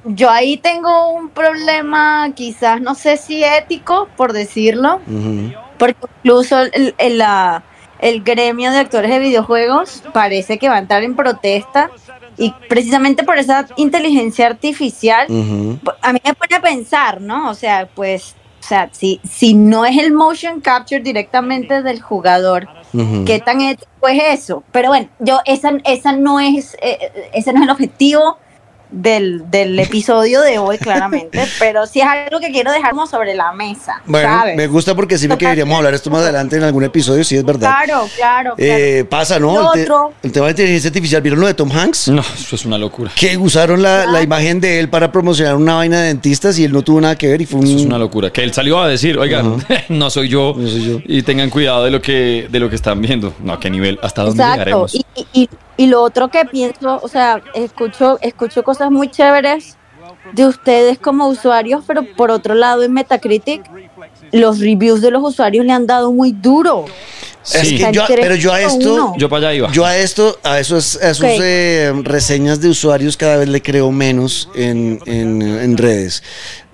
yo 0.06 0.30
ahí 0.30 0.58
tengo 0.58 1.12
un 1.12 1.30
problema, 1.30 2.32
quizás 2.36 2.82
no 2.82 2.96
sé 2.96 3.18
si 3.18 3.44
ético, 3.44 4.08
por 4.16 4.34
decirlo, 4.34 5.02
Ujú. 5.08 5.54
porque 5.78 5.98
incluso 6.18 6.60
el, 6.62 6.96
el- 6.98 7.18
la- 7.18 7.64
el 8.00 8.24
gremio 8.24 8.72
de 8.72 8.78
actores 8.80 9.12
de 9.12 9.20
videojuegos 9.20 10.04
parece 10.14 10.58
que 10.58 10.70
va 10.70 10.76
a 10.76 10.80
entrar 10.80 11.04
en 11.04 11.16
protesta 11.18 11.90
y 12.38 12.54
precisamente 12.70 13.24
por 13.26 13.38
esa 13.38 13.68
inteligencia 13.76 14.48
artificial 14.48 15.28
Ujú. 15.30 15.78
a 16.02 16.14
mí 16.14 16.20
me 16.24 16.34
pone 16.34 16.56
a 16.56 16.62
pensar, 16.62 17.20
¿no? 17.20 17.50
O 17.50 17.54
sea, 17.54 17.90
pues, 17.94 18.36
o 18.60 18.64
sea, 18.64 18.90
si, 18.92 19.20
si 19.24 19.54
no 19.54 19.86
es 19.86 19.98
el 19.98 20.14
motion 20.14 20.62
capture 20.62 21.02
directamente 21.02 21.82
del 21.82 22.02
jugador. 22.02 22.68
¿qué 23.26 23.40
tan 23.40 23.62
ético 23.62 24.08
es 24.08 24.40
eso? 24.40 24.64
Pero 24.72 24.90
bueno, 24.90 25.10
yo, 25.20 25.40
esa, 25.46 25.74
esa 25.86 26.12
no 26.14 26.40
es, 26.40 26.76
eh, 26.82 27.30
ese 27.34 27.54
no 27.54 27.60
es 27.60 27.64
el 27.66 27.70
objetivo 27.70 28.38
del, 28.92 29.50
del 29.52 29.78
episodio 29.80 30.42
de 30.42 30.58
hoy, 30.58 30.78
claramente, 30.78 31.44
pero 31.60 31.86
sí 31.86 32.00
es 32.02 32.08
algo 32.08 32.40
que 32.40 32.52
quiero 32.52 32.72
dejar 32.72 32.92
como 32.92 33.06
sobre 33.08 33.36
la 33.36 33.52
mesa, 33.54 34.02
Bueno, 34.06 34.28
¿sabes? 34.30 34.56
me 34.58 34.68
gusta 34.68 34.96
porque 34.96 35.18
sí 35.18 35.28
me 35.28 35.38
queríamos 35.38 35.78
hablar 35.78 35.94
esto 35.94 36.10
más 36.10 36.22
adelante 36.24 36.58
en 36.58 36.64
algún 36.64 36.84
episodio, 36.84 37.24
sí 37.24 37.36
es 37.36 37.44
verdad. 37.46 37.70
Claro, 37.86 38.08
claro, 38.16 38.54
claro. 38.56 38.56
Eh, 38.58 39.06
pasa, 39.10 39.40
¿no? 39.40 39.54
Lo 39.62 39.74
El, 39.74 39.80
te- 39.80 39.92
otro- 39.92 40.14
el 40.24 40.32
tema 40.32 40.46
de 40.48 40.52
inteligencia 40.52 40.88
artificial, 40.90 41.22
¿vieron 41.22 41.40
lo 41.40 41.48
de 41.48 41.54
Tom 41.54 41.72
Hanks? 41.72 42.08
No, 42.10 42.22
eso 42.22 42.56
es 42.56 42.66
una 42.66 42.78
locura. 42.78 43.12
Que 43.16 43.38
usaron 43.38 43.82
la, 43.82 44.06
la 44.08 44.22
imagen 44.24 44.60
de 44.60 44.80
él 44.80 44.90
para 44.90 45.12
promocionar 45.12 45.56
una 45.56 45.76
vaina 45.76 46.02
de 46.02 46.08
dentistas 46.08 46.58
y 46.58 46.64
él 46.66 46.72
no 46.72 46.82
tuvo 46.82 47.00
nada 47.02 47.16
que 47.18 47.28
ver 47.28 47.42
y 47.42 47.46
fue 47.46 47.60
un... 47.60 47.68
Eso 47.68 47.78
es 47.78 47.86
una 47.86 47.98
locura. 47.98 48.32
Que 48.32 48.44
él 48.44 48.54
salió 48.54 48.80
a 48.82 48.88
decir, 48.88 49.18
oigan, 49.18 49.64
no 49.90 50.10
soy 50.10 50.30
yo. 50.30 50.54
No 50.58 50.68
soy 50.68 50.84
yo. 50.84 51.00
Y 51.06 51.22
tengan 51.22 51.50
cuidado 51.50 51.84
de 51.84 51.92
lo 51.92 52.02
que, 52.02 52.48
de 52.50 52.60
lo 52.60 52.70
que 52.70 52.76
están 52.76 53.02
viendo. 53.02 53.34
No, 53.44 53.54
a 53.54 53.60
qué 53.60 53.70
nivel, 53.70 54.00
hasta 54.02 54.24
dónde 54.24 54.42
Exacto. 54.42 54.58
llegaremos. 54.88 54.96
Y, 54.96 55.06
y- 55.34 55.50
y- 55.84 55.88
lo 55.88 56.02
otro 56.02 56.28
que 56.30 56.46
pienso, 56.46 57.00
o 57.02 57.08
sea, 57.08 57.42
escucho, 57.54 58.18
escucho 58.22 58.64
cosas 58.64 58.92
muy 58.92 59.10
chéveres 59.10 59.78
de 60.34 60.46
ustedes 60.46 61.00
como 61.00 61.28
usuarios, 61.28 61.84
pero 61.88 62.04
por 62.16 62.32
otro 62.32 62.54
lado 62.54 62.84
en 62.84 62.94
Metacritic, 62.94 63.64
los 64.32 64.60
reviews 64.60 65.02
de 65.02 65.12
los 65.12 65.24
usuarios 65.24 65.66
le 65.66 65.72
han 65.72 65.86
dado 65.88 66.12
muy 66.12 66.32
duro. 66.32 66.86
Es 67.52 67.68
Sí. 67.68 67.78
que 67.78 67.92
yo, 67.94 68.02
Entre 68.02 68.18
pero 68.22 68.36
yo 68.36 68.54
a 68.54 68.62
esto, 68.62 68.94
uno. 68.94 69.14
Yo 69.18 69.30
para 69.30 69.48
allá 69.48 69.56
iba. 69.58 69.72
yo 69.72 69.86
a 69.86 69.98
esto, 69.98 70.38
a 70.44 70.60
esos, 70.60 70.98
a 71.02 71.12
esos 71.12 71.24
Ok. 71.26 71.40
eh, 71.42 71.94
reseñas 72.04 72.60
de 72.62 72.68
usuarios 72.70 73.16
cada 73.18 73.38
vez 73.38 73.48
le 73.48 73.62
creo 73.62 73.92
menos 73.92 74.50
en, 74.56 75.00
en- 75.06 75.42
en 75.42 75.78
redes. 75.78 76.22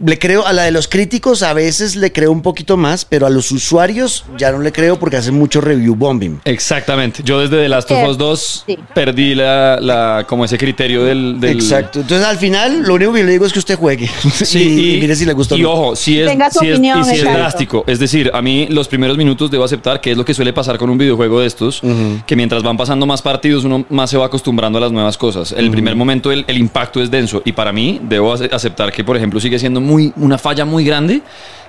Le 0.03 0.19
creo 0.19 0.45
a 0.45 0.51
la 0.51 0.63
de 0.63 0.71
los 0.71 0.89
críticos 0.89 1.41
a 1.43 1.53
veces 1.53 1.95
le 1.95 2.11
creo 2.11 2.29
un 2.31 2.41
poquito 2.41 2.75
más, 2.75 3.05
pero 3.05 3.25
a 3.25 3.29
los 3.29 3.51
usuarios 3.51 4.25
ya 4.37 4.51
no 4.51 4.59
le 4.59 4.73
creo 4.73 4.99
porque 4.99 5.15
hacen 5.15 5.35
mucho 5.35 5.61
review 5.61 5.95
bombing. 5.95 6.41
Exactamente. 6.43 7.21
Yo 7.23 7.39
desde 7.39 7.55
The 7.63 7.69
Last 7.69 7.91
of 7.91 8.09
Us 8.09 8.17
2 8.17 8.63
Sí. 8.67 8.77
perdí 8.93 9.35
la, 9.35 9.79
la, 9.79 10.25
como 10.27 10.43
ese 10.43 10.57
criterio 10.57 11.03
del, 11.05 11.39
del- 11.39 11.51
Exacto. 11.57 12.01
Entonces 12.01 12.25
al 12.27 12.37
final 12.37 12.81
lo 12.81 12.95
único 12.95 13.13
que 13.13 13.19
yo 13.19 13.25
le 13.25 13.31
digo 13.33 13.45
es 13.45 13.53
que 13.53 13.59
usted 13.59 13.77
juegue 13.77 14.09
Sí, 14.43 14.59
y, 14.63 14.95
y 14.97 14.99
mire 14.99 15.15
si 15.15 15.23
le 15.25 15.31
gusta 15.31 15.55
o 15.55 15.57
Y 15.57 15.63
ojo, 15.63 15.95
si 15.95 16.19
es, 16.19 16.27
Tenga 16.27 16.51
su 16.51 16.59
si 16.59 16.67
es- 16.67 16.73
opinión, 16.73 16.99
y 16.99 17.03
si 17.05 17.14
es 17.15 17.23
drástico. 17.37 17.83
Es 17.87 17.99
decir, 17.99 18.31
a 18.33 18.41
mí 18.41 18.67
los 18.69 18.87
primeros 18.87 19.17
minutos 19.17 19.49
debo 19.51 19.63
aceptar 19.63 20.01
que 20.01 20.11
es 20.11 20.17
lo 20.17 20.25
que 20.25 20.33
suele 20.33 20.53
pasar 20.53 20.77
con 20.77 20.89
un 20.89 20.97
videojuego 20.97 21.39
de 21.39 21.47
estos, 21.47 21.81
que 22.25 22.35
mientras 22.35 22.63
van 22.63 22.77
pasando 22.77 23.05
más 23.05 23.21
partidos 23.21 23.63
uno 23.63 23.85
más 23.89 24.09
se 24.09 24.17
va 24.17 24.25
acostumbrando 24.25 24.77
a 24.77 24.81
las 24.81 24.91
nuevas 24.91 25.17
cosas. 25.17 25.51
El 25.51 25.69
primer 25.71 25.95
momento 25.95 26.31
el, 26.31 26.45
el 26.47 26.57
impacto 26.57 27.01
es 27.01 27.09
denso 27.11 27.41
y 27.45 27.51
para 27.51 27.71
mí 27.71 27.99
debo 28.03 28.33
ace- 28.33 28.49
aceptar 28.51 28.91
que, 28.91 29.03
por 29.03 29.17
ejemplo, 29.17 29.39
sigue 29.39 29.59
siendo 29.59 29.81
muy 29.81 30.13
una 30.17 30.37
falla 30.37 30.65
muy 30.65 30.83
grande 30.83 31.21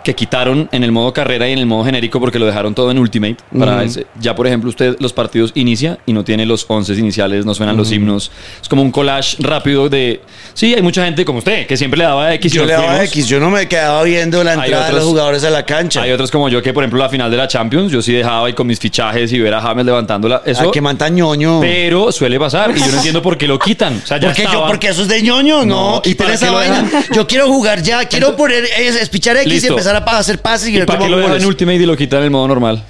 que 0.06 0.14
quitaron 0.14 0.68
en 0.70 0.84
el 0.84 0.92
modo 0.92 1.12
carrera 1.12 1.48
y 1.48 1.52
en 1.52 1.58
el 1.58 1.66
modo 1.66 1.84
genérico 1.84 2.20
porque 2.20 2.38
lo 2.38 2.46
dejaron 2.46 2.75
todo 2.76 2.90
en 2.92 2.98
Ultimate. 2.98 3.36
Para 3.58 3.82
ese- 3.82 4.06
ya, 4.20 4.36
por 4.36 4.46
ejemplo, 4.46 4.70
usted 4.70 4.96
los 5.00 5.12
partidos 5.12 5.50
inicia 5.56 5.98
y 6.06 6.12
no 6.12 6.22
tiene 6.25 6.46
los 6.46 6.64
11 6.68 6.94
iniciales, 6.94 7.44
no 7.44 7.54
suenan 7.54 7.76
los 7.76 7.90
himnos. 7.90 8.30
Es 8.62 8.68
como 8.68 8.82
un 8.82 8.92
collage 8.92 9.36
rápido 9.40 9.88
de... 9.88 10.20
Sí, 10.54 10.75
hay 10.75 10.80
mucha 10.82 11.04
gente 11.04 11.25
como 11.25 11.40
usted 11.40 11.66
que 11.66 11.76
siempre 11.76 11.98
le 11.98 12.04
daba 12.04 12.32
X. 12.34 12.54
y 12.54 12.56
Yo 12.56 12.64
le 12.64 12.72
daba 12.75 12.86
fuimos. 12.86 13.04
X, 13.08 13.26
yo 13.26 13.40
no 13.40 13.50
me 13.50 13.66
quedaba 13.66 14.02
viendo 14.04 14.44
la 14.44 14.52
entrada 14.54 14.84
de 14.84 14.90
otros- 14.92 14.94
los 15.00 15.04
jugadores 15.10 15.42
a 15.44 15.50
la 15.50 15.66
cancha. 15.66 16.02
Hay 16.02 16.12
otros 16.12 16.30
como 16.30 16.48
yo 16.48 16.62
que, 16.62 16.72
por 16.72 16.84
ejemplo, 16.84 17.00
la 17.00 17.08
final 17.08 17.28
de 17.30 17.36
la 17.36 17.48
Champions, 17.48 17.90
yo 17.90 18.00
sí 18.00 18.12
dejaba 18.12 18.46
ahí 18.46 18.52
con 18.52 18.66
mis 18.68 18.78
fichajes 18.78 19.32
y 19.32 19.40
ver 19.40 19.54
a 19.54 19.60
James 19.60 19.84
levantándola. 19.84 20.42
Eso, 20.46 20.68
Ah, 20.68 20.70
que 20.72 20.80
mantañoño. 20.80 21.60
pero 21.60 22.12
suele 22.12 22.38
pasar 22.38 22.70
y 22.76 22.78
yo 22.80 22.86
no 22.86 22.96
entiendo 22.98 23.20
por 23.22 23.36
qué 23.36 23.48
lo 23.48 23.58
quitan. 23.58 24.00
O 24.02 24.06
sea, 24.06 24.18
ya 24.20 24.28
Porque 24.28 24.44
yo, 24.52 24.66
porque 24.68 24.88
eso 24.88 25.02
es 25.02 25.08
de 25.08 25.20
ñoño, 25.22 25.64
no. 25.64 25.76
No, 25.96 26.02
¿y 26.04 26.14
para 26.14 26.34
esa 26.34 26.50
vaina. 26.52 26.88
Yo 27.12 27.26
quiero 27.26 27.48
jugar 27.48 27.82
ya, 27.82 28.04
quiero 28.06 28.36
poner, 28.36 28.64
es, 28.78 28.94
es 28.96 29.08
pichar 29.08 29.36
X 29.38 29.46
y 29.46 29.50
Listo. 29.54 29.72
empezar 29.72 29.95
a 29.96 30.04
pa- 30.04 30.18
hacer 30.18 30.38
pases 30.40 30.68
y, 30.68 30.78
¿Y 30.78 30.84
para 30.84 30.98
qué 31.00 31.08
lo 31.08 31.18
dejan 31.18 31.36
en 31.36 31.46
Ultimate 31.46 31.76
y 31.78 31.86
lo 31.86 31.96
quitan 31.96 32.18
en 32.20 32.24
el 32.26 32.30
modo 32.30 32.48
normal? 32.48 32.82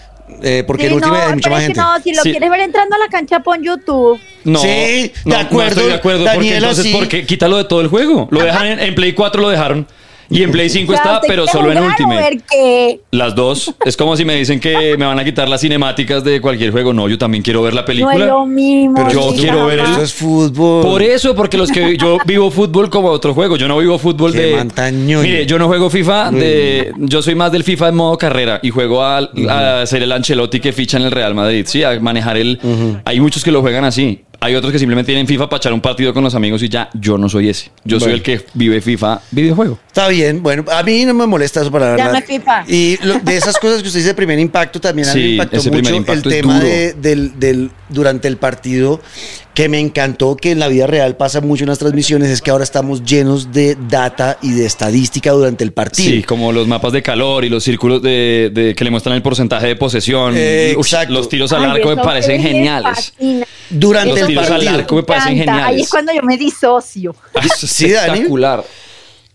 Eh, 0.43 0.65
porque 0.67 0.83
Sí, 0.85 0.89
en 0.89 0.95
última 0.95 1.19
no, 1.19 1.27
hay 1.29 1.35
mucha 1.35 1.51
más 1.51 1.63
gente. 1.63 1.81
no, 1.81 2.01
si 2.03 2.13
lo 2.13 2.23
Sí. 2.23 2.31
quieres 2.33 2.51
ver 2.51 2.61
entrando 2.61 2.97
a 2.97 2.99
la 2.99 3.09
cancha, 3.09 3.41
pon 3.41 3.63
YouTube. 3.63 4.21
No, 4.45 4.59
Sí, 4.59 4.67
de 4.69 5.13
no, 5.25 5.37
acuerdo, 5.37 5.57
No 5.57 5.63
estoy 5.69 5.87
de 5.87 5.95
acuerdo. 5.95 6.19
porque 6.25 6.37
Daniela, 6.37 6.57
entonces, 6.59 6.85
sí. 6.85 6.93
¿por 6.93 7.09
qué? 7.09 7.25
Quítalo 7.27 7.57
de 7.59 7.65
todo 7.65 7.81
el 7.81 7.89
juego. 7.89 8.29
Lo 8.31 8.43
dejan 8.43 8.67
en, 8.67 8.81
en 8.81 8.95
Play 8.95 9.13
4, 9.13 9.41
lo 9.41 9.49
dejaron. 9.49 9.87
Y 10.31 10.43
en 10.43 10.51
Play 10.51 10.69
5 10.69 10.93
O 10.93 10.95
sea, 10.97 11.05
está, 11.05 11.15
¿usted 11.17 11.29
pero 11.29 11.47
solo 11.47 11.73
en 11.73 11.79
Ultimate. 11.83 12.17
ver 12.21 12.39
qué? 12.51 13.01
Las 13.13 13.35
dos. 13.35 13.75
Es 13.85 13.97
como 13.97 14.17
si 14.17 14.25
me 14.25 14.35
dicen 14.35 14.59
que 14.61 14.97
me 14.99 15.05
van 15.07 15.19
a 15.19 15.25
quitar 15.25 15.49
las 15.49 15.61
cinemáticas 15.61 16.25
de 16.25 16.41
cualquier 16.41 16.73
juego. 16.73 16.93
No, 16.93 17.09
yo 17.09 17.17
también 17.19 17.43
quiero 17.43 17.63
ver 17.63 17.75
la 17.75 17.83
No 17.83 17.87
película. 17.87 18.15
es 18.15 18.21
lo 18.31 18.47
mismo. 18.47 18.95
Pero 18.97 19.11
yo 19.11 19.35
quiero 19.37 19.67
ver 19.67 19.79
jamás. 19.81 19.93
Esto 19.93 20.05
es 20.05 20.13
fútbol. 20.15 20.83
Por 20.83 21.03
eso, 21.03 21.35
porque 21.35 21.57
los 21.57 21.71
que 21.71 21.97
yo 21.97 22.19
vivo 22.27 22.51
fútbol 22.51 22.91
como 22.91 23.09
otro 23.09 23.35
juego. 23.35 23.57
Yo 23.57 23.69
no 23.69 23.79
vivo 23.79 23.99
fútbol 23.99 24.33
Qué 24.33 24.39
de. 24.41 24.57
mantañoño. 24.57 25.23
Mire, 25.23 25.47
yo 25.47 25.59
no 25.59 25.67
juego 25.69 25.89
FIFA 25.91 26.31
de. 26.33 26.93
Yo 26.99 27.23
soy 27.23 27.35
más 27.35 27.53
del 27.53 27.65
FIFA 27.65 27.89
en 27.89 27.95
modo 27.97 28.19
carrera 28.19 28.61
y 28.63 28.71
juego 28.71 29.03
a, 29.03 29.19
a 29.49 29.87
ser 29.87 30.03
el 30.03 30.13
Ancelotti 30.13 30.61
que 30.61 30.73
ficha 30.73 30.97
en 30.97 31.05
el 31.05 31.11
Real 31.13 31.35
Madrid. 31.35 31.65
Sí, 31.69 31.83
a 31.85 31.99
manejar 32.01 32.37
el. 32.37 32.59
Hay 33.05 33.21
muchos 33.21 33.45
que 33.45 33.51
lo 33.53 33.61
juegan 33.61 33.85
así. 33.85 34.23
Hay 34.41 34.55
otros 34.55 34.73
que 34.73 34.79
simplemente 34.79 35.07
tienen 35.07 35.27
FIFA 35.27 35.49
para 35.49 35.59
echar 35.59 35.73
un 35.73 35.81
partido 35.81 36.13
con 36.15 36.23
los 36.23 36.35
amigos 36.35 36.63
y 36.63 36.69
ya. 36.69 36.89
Yo 36.95 37.19
no 37.19 37.29
soy 37.29 37.49
ese. 37.49 37.71
Yo 37.85 37.99
soy 37.99 38.13
el 38.13 38.23
que 38.23 38.45
vive 38.55 38.81
FIFA 38.81 39.21
videojuego. 39.31 39.79
Está 39.87 40.09
bien, 40.09 40.43
bueno, 40.43 40.65
a 40.71 40.83
mí 40.83 41.05
no 41.05 41.15
me 41.15 41.27
molesta 41.27 41.61
eso 41.63 41.71
para 41.71 41.97
la 41.97 41.97
verdad. 41.97 42.25
FIFA. 42.27 42.65
Y 42.69 42.99
lo- 43.03 43.19
de 43.19 43.37
esas 43.37 43.57
cosas 43.59 43.81
que 43.83 43.89
usted 43.89 44.01
dice 44.01 44.09
de 44.11 44.15
primer 44.15 44.39
impacto, 44.39 44.81
también 44.81 45.09
a 45.09 45.15
mí 45.15 45.21
me 45.23 45.29
impactó 45.31 45.57
mucho 45.57 46.13
el 46.13 46.23
tema 46.23 46.61
de- 46.61 46.93
del, 46.95 47.39
del- 47.41 47.71
durante 47.89 48.29
el 48.29 48.37
partido, 48.37 49.01
que 49.57 49.71
me 49.71 49.81
encantó 49.81 50.37
que 50.37 50.51
en 50.51 50.59
la 50.59 50.69
vida 50.69 50.87
real 50.87 51.17
pasa 51.17 51.41
mucho 51.41 51.65
en 51.65 51.71
las 51.71 51.79
transmisiones, 51.79 52.29
es 52.29 52.43
que 52.43 52.51
ahora 52.51 52.63
estamos 52.63 53.03
llenos 53.05 53.53
de 53.53 53.75
data 53.89 54.37
y 54.43 54.51
de 54.53 54.67
estadística 54.67 55.31
durante 55.31 55.65
el 55.65 55.73
partido. 55.73 56.11
Sí, 56.11 56.23
como 56.23 56.53
los 56.53 56.69
mapas 56.69 56.93
de 56.93 57.03
calor 57.03 57.43
y 57.43 57.49
los 57.49 57.65
círculos 57.65 58.03
de, 58.03 58.51
de- 58.53 58.75
que 58.75 58.85
le 58.85 58.91
muestran 58.91 59.17
el 59.17 59.23
porcentaje 59.23 59.67
de 59.69 59.75
posesión. 59.77 60.35
Eh, 60.37 60.73
exacto. 60.73 61.15
los 61.15 61.31
tiros 61.31 61.53
al 61.55 61.65
Ay, 61.65 61.71
arco 61.71 61.89
me 61.89 61.97
parecen 61.97 62.43
geniales. 62.43 63.13
fascina. 63.17 63.47
Durante 63.71 64.11
Los 64.11 64.21
el 64.21 64.27
tiros 64.27 64.45
al 64.45 64.51
partido. 64.53 64.75
arco 64.75 64.95
me 64.97 65.03
parecen 65.05 65.33
Encanta. 65.33 65.53
Ahí 65.53 65.59
geniales. 65.61 65.83
es 65.85 65.91
cuando 65.91 66.13
yo 66.13 66.23
me 66.23 66.37
disocio. 66.37 67.17
Sí, 67.57 67.91
Dani. 67.93 68.25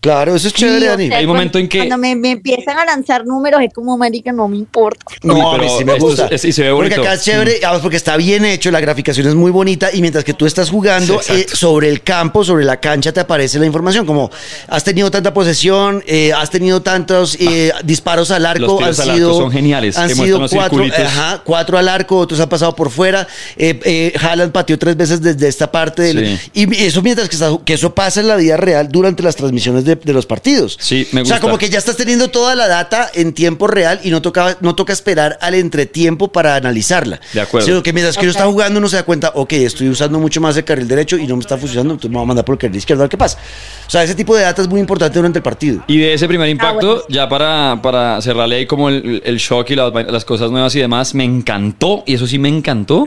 Claro, 0.02 0.34
eso 0.34 0.48
es 0.48 0.54
chévere, 0.54 0.86
Dani. 0.86 1.12
Hay 1.12 1.24
un 1.24 1.30
momento 1.30 1.60
en 1.60 1.68
que- 1.68 1.78
Cuando 1.78 1.96
me, 1.96 2.16
me 2.16 2.32
empiezan 2.32 2.76
a 2.76 2.84
lanzar 2.84 3.24
números, 3.24 3.60
es 3.62 3.72
como, 3.72 3.96
marica, 3.96 4.32
no 4.32 4.48
me 4.48 4.56
importa. 4.56 5.04
No, 5.22 5.34
Uy, 5.34 5.40
a 5.40 5.44
mí 5.44 5.50
pero 5.60 5.78
sí 5.78 5.84
me 5.84 5.94
gusta. 5.96 6.26
es- 6.26 6.44
y 6.44 6.50
se 6.52 6.62
ve 6.64 6.70
Porque 6.72 6.88
bonito. 6.96 7.02
acá 7.02 7.14
es 7.14 7.22
chévere, 7.22 7.60
además 7.62 7.82
porque 7.82 7.96
está 7.98 8.16
bien 8.16 8.44
hecho, 8.44 8.72
la 8.72 8.80
graficación 8.80 9.28
es 9.28 9.36
muy 9.36 9.52
bonita 9.52 9.90
y 9.94 10.00
mientras 10.00 10.24
que 10.24 10.34
tú 10.34 10.44
estás 10.44 10.70
jugando 10.70 11.20
Sí, 11.22 11.32
eh, 11.32 11.46
sobre 11.52 11.88
el 11.88 12.02
campo, 12.02 12.42
sobre 12.44 12.64
la 12.64 12.80
cancha, 12.80 13.12
te 13.12 13.20
aparece 13.20 13.60
la 13.60 13.66
información 13.66 14.04
como 14.04 14.28
has 14.66 14.82
tenido 14.82 15.08
tanta 15.08 15.32
posesión, 15.32 16.02
eh, 16.08 16.32
has 16.32 16.50
tenido 16.50 16.82
tantos 16.82 17.36
eh, 17.38 17.70
disparos 17.84 18.32
al 18.32 18.44
arco, 18.44 18.60
Los 18.60 18.80
han 18.80 19.08
al 19.08 19.16
sido, 19.16 19.28
arco 19.30 19.40
son 19.40 19.52
geniales, 19.52 19.96
han 19.96 20.10
sido 20.10 20.40
los 20.40 20.50
cuatro, 20.52 20.82
ajá, 20.84 21.42
cuatro 21.44 21.78
al 21.78 21.88
arco, 21.88 22.18
otros 22.18 22.40
han 22.40 22.48
pasado 22.48 22.74
por 22.74 22.90
fuera, 22.90 23.28
eh, 23.56 23.78
eh, 23.84 24.12
Haaland 24.20 24.50
pateó 24.50 24.76
tres 24.80 24.96
veces 24.96 25.22
desde 25.22 25.46
esta 25.46 25.70
parte 25.70 26.02
del- 26.02 26.38
Sí. 26.38 26.50
y 26.66 26.82
eso 26.86 27.02
mientras 27.02 27.28
que, 27.28 27.36
está- 27.36 27.56
que 27.64 27.74
eso 27.74 27.94
pasa 27.94 28.20
en 28.20 28.26
la 28.26 28.34
vida 28.34 28.56
real 28.56 28.88
durante 28.90 29.22
las 29.22 29.36
transmisiones 29.36 29.84
de, 29.84 29.91
de 29.96 30.12
los 30.12 30.26
partidos. 30.26 30.76
Sí, 30.80 31.06
me 31.12 31.22
O 31.22 31.24
sea, 31.24 31.36
gusta. 31.36 31.40
como 31.40 31.58
que 31.58 31.68
ya 31.70 31.78
estás 31.78 31.96
teniendo 31.96 32.28
toda 32.28 32.54
la 32.54 32.68
data 32.68 33.10
en 33.14 33.32
tiempo 33.32 33.66
real 33.66 34.00
y 34.02 34.10
no 34.10 34.22
toca, 34.22 34.56
no 34.60 34.74
toca 34.74 34.92
esperar 34.92 35.38
al 35.40 35.54
entretiempo 35.54 36.28
para 36.32 36.56
analizarla. 36.56 37.20
De 37.32 37.40
acuerdo. 37.40 37.66
Sino 37.66 37.82
que 37.82 37.92
mientras 37.92 38.16
que 38.16 38.22
uno 38.22 38.30
está 38.30 38.44
jugando 38.46 38.78
uno 38.78 38.88
se 38.88 38.96
da 38.96 39.02
cuenta, 39.04 39.32
ok, 39.34 39.52
estoy 39.54 39.88
usando 39.88 40.18
mucho 40.18 40.40
más 40.40 40.56
el 40.56 40.64
carril 40.64 40.88
derecho 40.88 41.16
y 41.16 41.26
no 41.26 41.36
me 41.36 41.40
está 41.42 41.56
funcionando, 41.56 41.94
entonces 41.94 42.10
me 42.10 42.16
voy 42.16 42.24
a 42.24 42.26
mandar 42.26 42.44
por 42.44 42.54
el 42.54 42.58
carril 42.58 42.76
izquierdo 42.76 43.02
a 43.02 43.04
ver 43.04 43.10
qué 43.10 43.16
pasa. 43.18 43.38
O 43.86 43.90
sea, 43.90 44.02
ese 44.02 44.14
tipo 44.14 44.34
de 44.36 44.42
data 44.42 44.62
es 44.62 44.68
muy 44.68 44.80
importante 44.80 45.18
durante 45.18 45.38
el 45.38 45.42
partido. 45.42 45.82
Y 45.86 45.98
de 45.98 46.14
ese 46.14 46.26
primer 46.28 46.48
impacto, 46.48 46.86
bueno. 46.86 47.02
ya 47.08 47.28
para, 47.28 47.80
para 47.82 48.20
cerrarle 48.22 48.56
ahí 48.56 48.66
como 48.66 48.88
el, 48.88 49.22
el 49.24 49.36
shock 49.36 49.70
y 49.70 49.74
las, 49.76 49.92
las 49.92 50.24
cosas 50.24 50.50
nuevas 50.50 50.74
y 50.74 50.80
demás, 50.80 51.14
me 51.14 51.24
encantó, 51.24 52.02
y 52.06 52.14
eso 52.14 52.26
sí 52.26 52.38
me 52.38 52.48
encantó, 52.48 53.06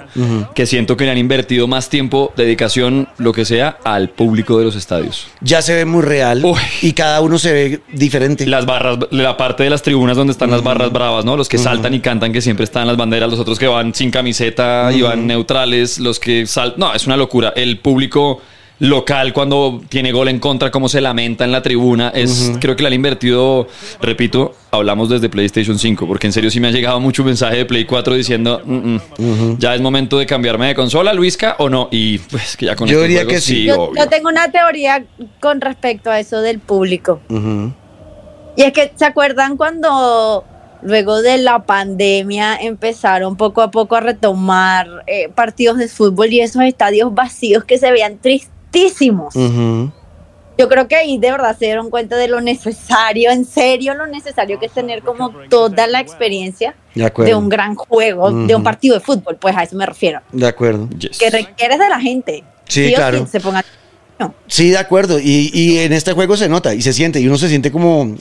que 0.54 0.66
siento 0.66 0.96
que 0.98 1.06
le 1.06 1.12
han 1.12 1.18
invertido 1.18 1.68
más 1.68 1.90
tiempo, 1.90 2.34
dedicación, 2.38 3.08
lo 3.18 3.34
que 3.34 3.46
sea, 3.46 3.78
al 3.84 4.10
público 4.10 4.58
de 4.60 4.66
los 4.66 4.76
estadios. 4.76 5.28
Ya 5.42 5.62
se 5.62 5.74
ve 5.74 5.86
muy 5.86 6.02
real 6.04 6.42
Uy. 6.44 6.60
Y 6.82 6.94
cada 6.94 7.22
uno 7.22 7.38
se 7.38 7.52
ve 7.54 7.82
diferente. 7.92 8.46
Las 8.46 8.66
barras, 8.66 9.00
la 9.12 9.38
parte 9.38 9.64
de 9.64 9.70
las 9.70 9.82
tribunas 9.82 10.18
donde 10.18 10.32
están 10.32 10.52
las 10.52 10.64
barras 10.64 10.92
bravas, 10.92 11.26
¿no? 11.26 11.38
Los 11.38 11.50
que 11.50 11.58
saltan 11.58 11.94
y 11.94 12.00
cantan, 12.00 12.32
que 12.34 12.42
siempre 12.42 12.64
están 12.64 12.88
las 12.88 12.98
banderas, 12.98 13.30
los 13.30 13.40
otros 13.40 13.60
que 13.60 13.68
van 13.68 13.94
sin 13.94 14.12
camiseta 14.12 14.92
y 14.94 15.02
van 15.02 15.28
neutrales, 15.28 16.00
los 16.00 16.20
que 16.20 16.46
saltan. 16.48 16.80
No, 16.80 16.94
es 16.94 17.06
una 17.06 17.18
locura. 17.18 17.54
El 17.56 17.80
público 17.80 18.42
local 18.80 19.34
cuando 19.34 19.82
tiene 19.90 20.12
gol 20.12 20.28
en 20.28 20.40
contra, 20.40 20.72
cómo 20.72 20.90
se 20.90 21.02
lamenta 21.02 21.46
en 21.46 21.52
la 21.52 21.62
tribuna, 21.62 22.10
es 22.14 22.52
creo 22.60 22.76
que 22.76 22.84
le 22.84 22.88
han 22.88 22.94
invertido, 22.94 23.68
repito, 24.02 24.54
hablamos 24.72 25.10
desde 25.10 25.30
PlayStation 25.30 25.80
5, 25.80 26.06
porque 26.08 26.28
en 26.28 26.34
serio 26.34 26.52
sí 26.52 26.60
me 26.60 26.68
ha 26.68 26.72
llegado 26.72 27.00
mucho 27.00 27.24
mensaje 27.24 27.58
de 27.58 27.66
Play 27.66 27.86
4 27.86 28.16
diciendo, 28.16 28.62
"Mm, 28.66 28.96
mm, 29.18 29.58
ya 29.60 29.76
es 29.76 29.82
momento 29.82 30.18
de 30.18 30.26
cambiarme 30.26 30.68
de 30.68 30.76
consola, 30.76 31.14
Luisca, 31.14 31.56
o 31.60 31.70
no, 31.70 31.88
y 31.92 32.18
pues 32.18 32.58
que 32.58 32.66
ya 32.66 32.76
con 32.76 32.88
Yo 32.88 32.98
estos 32.98 33.08
diría 33.08 33.26
que 33.26 33.40
sí. 33.40 33.66
Yo, 33.66 33.84
obvio. 33.84 34.04
yo 34.04 34.10
tengo 34.10 34.30
una 34.30 34.52
teoría 34.52 35.06
con 35.40 35.62
respecto 35.62 36.10
a 36.10 36.20
eso 36.20 36.42
del 36.42 36.60
público. 36.60 37.22
Y 38.58 38.62
es 38.62 38.72
que, 38.74 38.92
¿se 38.96 39.06
acuerdan 39.06 39.58
cuando 39.58 40.44
luego 40.82 41.22
de 41.22 41.38
la 41.40 41.66
pandemia 41.66 42.58
empezaron 42.58 43.36
poco 43.38 43.62
a 43.62 43.72
poco 43.72 43.96
a 43.96 44.02
retomar 44.02 45.04
eh, 45.08 45.30
partidos 45.30 45.78
de 45.78 45.88
fútbol 45.88 46.32
y 46.32 46.42
esos 46.42 46.62
estadios 46.64 47.14
vacíos 47.14 47.64
que 47.64 47.78
se 47.78 47.92
veían 47.92 48.18
tristísimos? 48.76 49.36
Ujú. 49.36 49.92
Yo 50.58 50.70
creo 50.70 50.88
que 50.88 50.96
ahí 50.96 51.18
de 51.18 51.32
verdad 51.32 51.58
se 51.58 51.66
dieron 51.66 51.90
cuenta 51.90 52.16
de 52.16 52.30
lo 52.30 52.40
necesario, 52.40 53.30
en 53.32 53.44
serio, 53.44 53.94
lo 53.94 54.08
necesario 54.08 54.58
que 54.58 54.68
es 54.68 54.72
tener 54.72 55.02
como 55.02 55.32
toda 55.50 55.86
la 55.88 56.00
experiencia 56.00 56.76
De 56.94 57.36
un 57.36 57.50
gran 57.50 57.76
juego, 57.76 58.32
de 58.32 58.56
un 58.56 58.64
partido 58.64 58.96
de 58.96 59.02
fútbol, 59.02 59.36
pues 59.36 59.56
a 59.56 59.64
eso 59.64 59.76
me 59.76 59.86
refiero. 59.86 60.22
De 60.32 60.48
acuerdo. 60.48 60.88
Yes. 60.98 61.18
Que 61.18 61.30
requieres 61.30 61.78
de 61.78 61.90
la 61.90 62.00
gente. 62.00 62.44
Sí, 62.68 62.94
claro. 62.96 63.28
se 63.28 63.40
ponga 63.42 63.64
Sí, 64.48 64.70
de 64.70 64.78
acuerdo. 64.78 65.20
Y, 65.20 65.52
y 65.54 65.80
en 65.80 65.92
este 65.92 66.14
juego 66.14 66.38
se 66.38 66.48
nota 66.48 66.74
y 66.74 66.82
se 66.82 66.94
siente. 66.94 67.20
Y 67.20 67.28
uno 67.28 67.38
se 67.38 67.50
siente 67.50 67.70
como. 67.70 68.16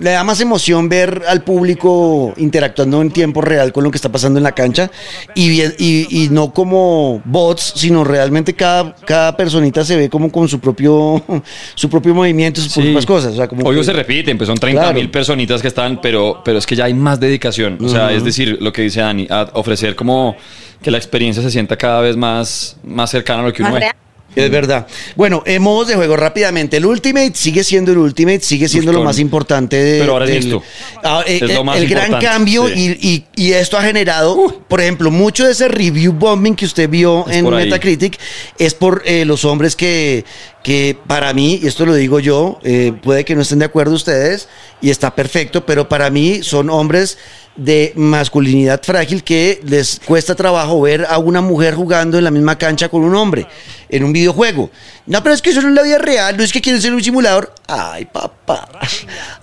Le 0.00 0.10
da 0.10 0.24
más 0.24 0.40
emoción 0.40 0.88
ver 0.88 1.22
al 1.28 1.42
público 1.42 2.34
interactuando 2.36 3.00
en 3.00 3.10
tiempo 3.10 3.40
real 3.40 3.72
con 3.72 3.84
lo 3.84 3.90
que 3.90 3.96
está 3.96 4.10
pasando 4.10 4.38
en 4.38 4.42
la 4.44 4.52
cancha. 4.52 4.90
Y, 5.34 5.48
bien, 5.48 5.74
y, 5.78 6.24
y 6.24 6.28
no 6.28 6.52
como 6.52 7.22
bots, 7.24 7.72
sino 7.76 8.02
realmente 8.04 8.52
cada, 8.54 8.94
cada 8.96 9.36
personita 9.36 9.84
se 9.84 9.96
ve 9.96 10.10
como 10.10 10.30
con 10.30 10.48
su 10.48 10.58
propio, 10.60 11.22
su 11.74 11.88
propio 11.88 12.14
movimiento, 12.14 12.60
sus 12.60 12.72
Sí. 12.72 12.82
propias 12.82 13.06
cosas. 13.06 13.32
O 13.32 13.36
sea, 13.36 13.48
como 13.48 13.62
Obvio 13.66 13.78
que- 13.80 13.84
se 13.86 13.92
repiten, 13.92 14.36
pues 14.36 14.48
son 14.48 14.58
30 14.58 14.82
Claro. 14.82 14.94
mil 14.98 15.10
personitas 15.10 15.62
que 15.62 15.68
están, 15.68 16.00
pero, 16.00 16.42
pero 16.44 16.58
es 16.58 16.66
que 16.66 16.74
ya 16.76 16.84
hay 16.86 16.94
más 16.94 17.18
dedicación. 17.20 17.78
O 17.82 17.88
sea, 17.88 18.12
es 18.12 18.24
decir, 18.24 18.58
lo 18.60 18.72
que 18.72 18.82
dice 18.82 19.00
Dani, 19.00 19.26
a 19.30 19.50
ofrecer 19.54 19.94
como 19.94 20.36
que 20.82 20.90
la 20.90 20.98
experiencia 20.98 21.42
se 21.42 21.50
sienta 21.50 21.76
cada 21.76 22.00
vez 22.00 22.16
más, 22.16 22.76
más 22.84 23.10
cercana 23.10 23.42
a 23.42 23.46
lo 23.46 23.52
que 23.52 23.62
uno 23.62 23.78
real. 23.78 23.92
Es 24.34 24.50
verdad. 24.50 24.86
Bueno, 25.14 25.42
en 25.46 25.62
modos 25.62 25.88
de 25.88 25.94
juego 25.94 26.14
rápidamente. 26.14 26.76
El 26.76 26.84
Ultimate 26.84 27.32
sigue 27.34 27.64
siendo 27.64 27.92
el 27.92 27.98
Ultimate, 27.98 28.40
sigue 28.40 28.68
siendo 28.68 28.92
lo 28.92 29.02
más 29.02 29.18
importante 29.18 29.76
de, 29.76 30.00
Pero 30.00 30.12
ahora 30.12 30.26
es 30.26 30.30
del- 30.32 30.38
esto. 30.44 30.62
Ah, 31.02 31.24
eh, 31.26 31.36
Es 31.40 31.54
lo 31.54 31.60
eh, 31.60 31.64
más 31.64 31.78
el 31.78 31.88
gran 31.88 32.20
cambio 32.20 32.68
sí. 32.68 32.98
y, 33.00 33.08
y- 33.08 33.24
y 33.48 33.52
esto 33.52 33.78
ha 33.78 33.82
generado, 33.82 34.60
por 34.68 34.82
ejemplo, 34.82 35.10
mucho 35.10 35.46
de 35.46 35.52
ese 35.52 35.68
review 35.68 36.12
bombing 36.12 36.54
que 36.54 36.66
usted 36.66 36.86
vio 36.90 37.24
en. 37.30 37.48
Metacritic 37.48 38.18
es 38.58 38.74
por 38.74 39.02
eh, 39.06 39.24
los 39.24 39.46
hombres 39.46 39.74
que, 39.74 40.26
que 40.62 40.98
para 41.06 41.32
mí, 41.32 41.58
y 41.62 41.66
esto 41.66 41.86
lo 41.86 41.94
digo 41.94 42.20
yo, 42.20 42.58
eh, 42.62 42.92
puede 43.02 43.24
que 43.24 43.34
no 43.34 43.40
estén 43.40 43.60
de 43.60 43.64
acuerdo 43.64 43.94
ustedes 43.94 44.48
y 44.82 44.90
está 44.90 45.14
perfecto, 45.14 45.64
pero 45.64 45.88
para 45.88 46.10
mí 46.10 46.40
son 46.42 46.68
hombres 46.68 47.16
de 47.56 47.92
masculinidad 47.96 48.82
frágil 48.82 49.22
que 49.22 49.60
les 49.64 50.00
cuesta 50.04 50.34
trabajo 50.34 50.80
ver 50.80 51.06
a 51.08 51.18
una 51.18 51.40
mujer 51.40 51.74
jugando 51.74 52.18
en 52.18 52.24
la 52.24 52.30
misma 52.30 52.58
cancha 52.58 52.88
con 52.88 53.02
un 53.02 53.14
hombre 53.14 53.46
en 53.88 54.04
un 54.04 54.12
videojuego. 54.12 54.70
No, 55.06 55.22
pero 55.22 55.34
es 55.34 55.42
que 55.42 55.50
eso 55.50 55.62
no 55.62 55.68
es 55.68 55.74
la 55.74 55.82
vida 55.82 55.98
real, 55.98 56.36
no 56.36 56.42
es 56.42 56.52
que 56.52 56.60
quieren 56.60 56.82
ser 56.82 56.92
un 56.92 57.02
simulador. 57.02 57.54
Ay, 57.68 58.06
papá, 58.06 58.68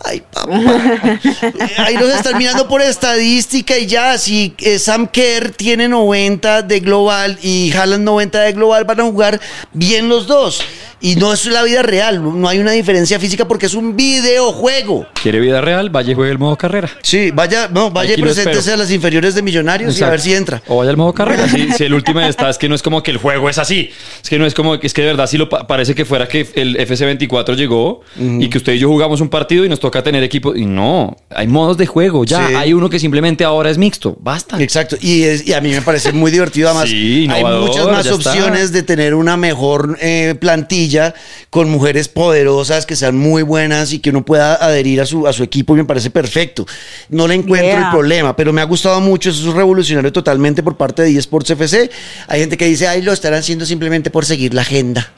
ay, 0.03 0.21
papá. 0.31 0.49
Ahí 1.77 1.95
nos 1.95 2.09
están 2.09 2.37
mirando 2.37 2.67
por 2.67 2.81
estadística 2.81 3.77
y 3.77 3.85
ya, 3.85 4.17
si 4.17 4.53
eh, 4.59 4.77
Sam 4.77 5.07
Kerr 5.07 5.51
tiene 5.51 5.87
90 5.87 6.63
de 6.63 6.79
global 6.81 7.37
y 7.41 7.71
Haaland 7.71 8.03
90 8.03 8.41
de 8.41 8.51
global, 8.51 8.83
van 8.83 8.99
a 8.99 9.03
jugar 9.03 9.39
bien 9.71 10.09
los 10.09 10.27
dos. 10.27 10.61
Y 10.99 11.17
no 11.17 11.33
es 11.33 11.45
la 11.45 11.63
vida 11.63 11.81
real, 11.81 12.23
no 12.23 12.47
hay 12.47 12.59
una 12.59 12.71
diferencia 12.71 13.19
física 13.19 13.45
porque 13.45 13.65
es 13.65 13.73
un 13.73 13.95
videojuego. 13.95 15.05
¿Quiere 15.21 15.41
vida 15.41 15.59
real? 15.59 15.89
Vaya 15.89 16.11
y 16.11 16.15
juegue 16.15 16.31
el 16.31 16.39
modo 16.39 16.55
carrera. 16.55 16.89
Sí, 17.01 17.31
vaya, 17.31 17.67
no, 17.67 17.91
vaya 17.91 18.02
y 18.05 18.11
Aquí 18.11 18.21
lo 18.21 18.27
preséntese 18.27 18.73
a 18.73 18.77
las 18.77 18.91
inferiores 18.91 19.35
de 19.35 19.41
Millonarios 19.41 19.99
y 19.99 20.03
a 20.03 20.09
ver 20.09 20.19
si 20.21 20.33
entra. 20.33 20.61
O 20.67 20.77
vaya 20.77 20.89
al 20.91 20.97
modo 20.97 21.13
carrera. 21.13 21.47
Si, 21.47 21.71
si 21.71 21.83
el 21.83 21.93
último 21.93 22.19
está, 22.21 22.49
es 22.49 22.57
que 22.57 22.67
no 22.69 22.75
es 22.75 22.81
como 22.81 23.01
que 23.03 23.11
el 23.11 23.17
juego 23.17 23.49
es 23.49 23.57
así. 23.57 23.89
Es 24.23 24.29
que 24.29 24.37
no 24.39 24.45
es 24.45 24.53
como, 24.53 24.75
es 24.75 24.93
que 24.93 25.01
de 25.01 25.07
verdad 25.07 25.27
sí 25.27 25.37
lo 25.37 25.49
pa- 25.49 25.67
parece 25.67 25.95
que 25.95 26.05
fuera 26.05 26.27
que 26.27 26.47
el 26.55 26.77
FC24 26.77 27.55
llegó 27.55 28.01
y 28.17 28.49
que 28.49 28.57
usted 28.57 28.73
y 28.73 28.79
yo 28.79 28.87
jugamos 28.89 29.21
un 29.21 29.29
partido 29.29 29.65
y 29.65 29.69
nos 29.69 29.79
toca 29.79 30.03
tener 30.03 30.23
equipo. 30.23 30.55
Y 30.55 30.65
no, 30.65 31.15
hay 31.29 31.47
modos 31.47 31.77
de 31.77 31.85
juego. 31.85 32.25
Ya, 32.25 32.47
Sí. 32.47 32.55
hay 32.55 32.73
uno 32.73 32.89
que 32.89 32.99
simplemente 32.99 33.43
ahora 33.43 33.69
es 33.69 33.77
mixto. 33.77 34.17
Basta. 34.19 34.61
Exacto, 34.61 34.95
y, 35.01 35.23
es- 35.23 35.47
y 35.47 35.53
a 35.53 35.61
mí 35.61 35.69
me 35.71 35.81
parece 35.81 36.11
muy 36.13 36.31
divertido 36.31 36.69
además. 36.69 36.89
Sí, 36.89 37.27
hay 37.31 37.43
muchas 37.43 37.85
más 37.87 38.05
está. 38.05 38.15
opciones 38.31 38.71
de 38.71 38.83
tener 38.83 39.13
una 39.15 39.37
mejor 39.37 39.97
eh, 40.01 40.35
plantilla 40.39 41.13
con 41.49 41.69
mujeres 41.69 42.07
poderosas 42.07 42.85
que 42.85 42.95
sean 42.95 43.15
muy 43.17 43.43
buenas 43.43 43.93
y 43.93 43.99
que 43.99 44.09
uno 44.09 44.23
pueda 44.25 44.55
adherir 44.55 45.01
a 45.01 45.05
su, 45.05 45.27
a 45.27 45.33
su 45.33 45.43
equipo 45.43 45.73
y 45.73 45.77
me 45.77 45.85
parece 45.85 46.09
perfecto. 46.09 46.65
No 47.09 47.27
le 47.27 47.35
encuentro 47.35 47.63
Yeah. 47.63 47.85
el 47.85 47.91
problema, 47.93 48.35
pero 48.35 48.51
me 48.53 48.61
ha 48.61 48.65
gustado 48.65 48.99
mucho, 49.01 49.29
eso 49.29 49.49
es 49.49 49.55
revolucionario 49.55 50.11
totalmente 50.11 50.61
por 50.63 50.75
parte 50.77 51.01
de 51.03 51.17
eSports 51.17 51.49
FC. 51.51 51.89
Hay 52.27 52.39
gente 52.41 52.57
que 52.57 52.65
dice, 52.65 52.87
ay, 52.87 53.01
lo 53.01 53.13
estarán 53.13 53.39
haciendo 53.39 53.65
simplemente 53.65 54.09
por 54.09 54.25
seguir 54.25 54.53
la 54.53 54.61
agenda. 54.61 55.11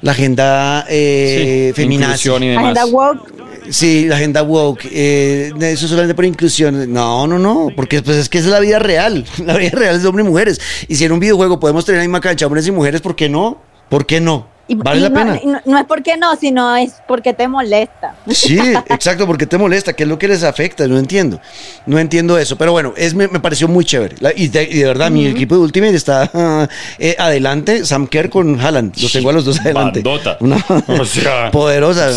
La 0.00 0.12
agenda 0.12 0.86
eh, 0.88 1.72
Sí, 1.74 1.82
feminazi. 1.82 2.04
inclusión 2.28 2.42
y 2.44 2.48
demás. 2.50 2.76
Agenda 2.76 2.86
woke. 2.86 3.32
Sí, 3.70 4.06
la 4.06 4.16
agenda 4.16 4.42
woke, 4.42 4.88
eh, 4.90 5.52
eso 5.60 5.88
solamente 5.88 6.14
por 6.14 6.24
inclusión. 6.24 6.90
No, 6.92 7.26
no, 7.26 7.38
no, 7.38 7.68
porque 7.76 8.00
pues 8.02 8.16
es 8.16 8.28
que 8.28 8.38
es 8.38 8.46
la 8.46 8.60
vida 8.60 8.78
real. 8.78 9.26
La 9.44 9.56
vida 9.56 9.70
real 9.72 9.96
es 9.96 10.02
de 10.02 10.08
hombres 10.08 10.24
y 10.26 10.28
mujeres. 10.30 10.60
Y 10.88 10.94
si 10.94 11.04
en 11.04 11.12
un 11.12 11.20
videojuego 11.20 11.58
podemos 11.60 11.84
tener 11.84 11.98
la 12.00 12.04
misma 12.04 12.20
cancha 12.20 12.46
hombres 12.46 12.66
y 12.66 12.70
mujeres, 12.70 13.00
¿por 13.00 13.14
qué 13.16 13.28
no? 13.28 13.60
¿Por 13.90 14.06
qué 14.06 14.20
no? 14.20 14.46
Y- 14.68 14.74
vale 14.74 15.00
y 15.00 15.02
la 15.02 15.08
no, 15.08 15.14
pena. 15.14 15.40
no- 15.44 15.60
no 15.64 15.78
es 15.78 15.86
porque 15.86 16.16
no, 16.16 16.36
sino 16.36 16.76
es 16.76 16.92
porque 17.08 17.32
te 17.34 17.48
molesta. 17.48 18.14
Sí, 18.30 18.58
exacto, 18.88 19.26
porque 19.26 19.46
te 19.46 19.56
molesta, 19.58 19.94
¿qué 19.94 20.02
es 20.02 20.08
lo 20.08 20.18
que 20.18 20.28
les 20.28 20.42
afecta? 20.42 20.86
No 20.86 20.98
entiendo, 20.98 21.40
no 21.86 21.98
entiendo 21.98 22.38
eso, 22.38 22.56
pero 22.56 22.72
bueno, 22.72 22.92
es, 22.96 23.14
me, 23.14 23.28
me 23.28 23.40
pareció 23.40 23.66
muy 23.66 23.84
chévere. 23.84 24.16
La- 24.20 24.32
y, 24.36 24.48
de, 24.48 24.64
y 24.64 24.74
de 24.78 24.84
verdad, 24.84 25.10
mi 25.10 25.26
equipo 25.26 25.54
de 25.54 25.62
Ultimate 25.62 25.94
está 25.94 26.30
eh, 26.98 27.16
adelante, 27.18 27.84
Sam 27.86 28.06
Kerr 28.06 28.28
con 28.30 28.60
Haaland, 28.60 28.94
los 29.00 29.10
tengo 29.12 29.30
a 29.30 29.32
los 29.32 29.44
dos 29.44 29.58
adelante. 29.60 30.02
Bandota. 30.02 30.36
Una 30.40 30.64
O 31.00 31.04
sea. 31.04 31.50
poderosa. 31.50 32.10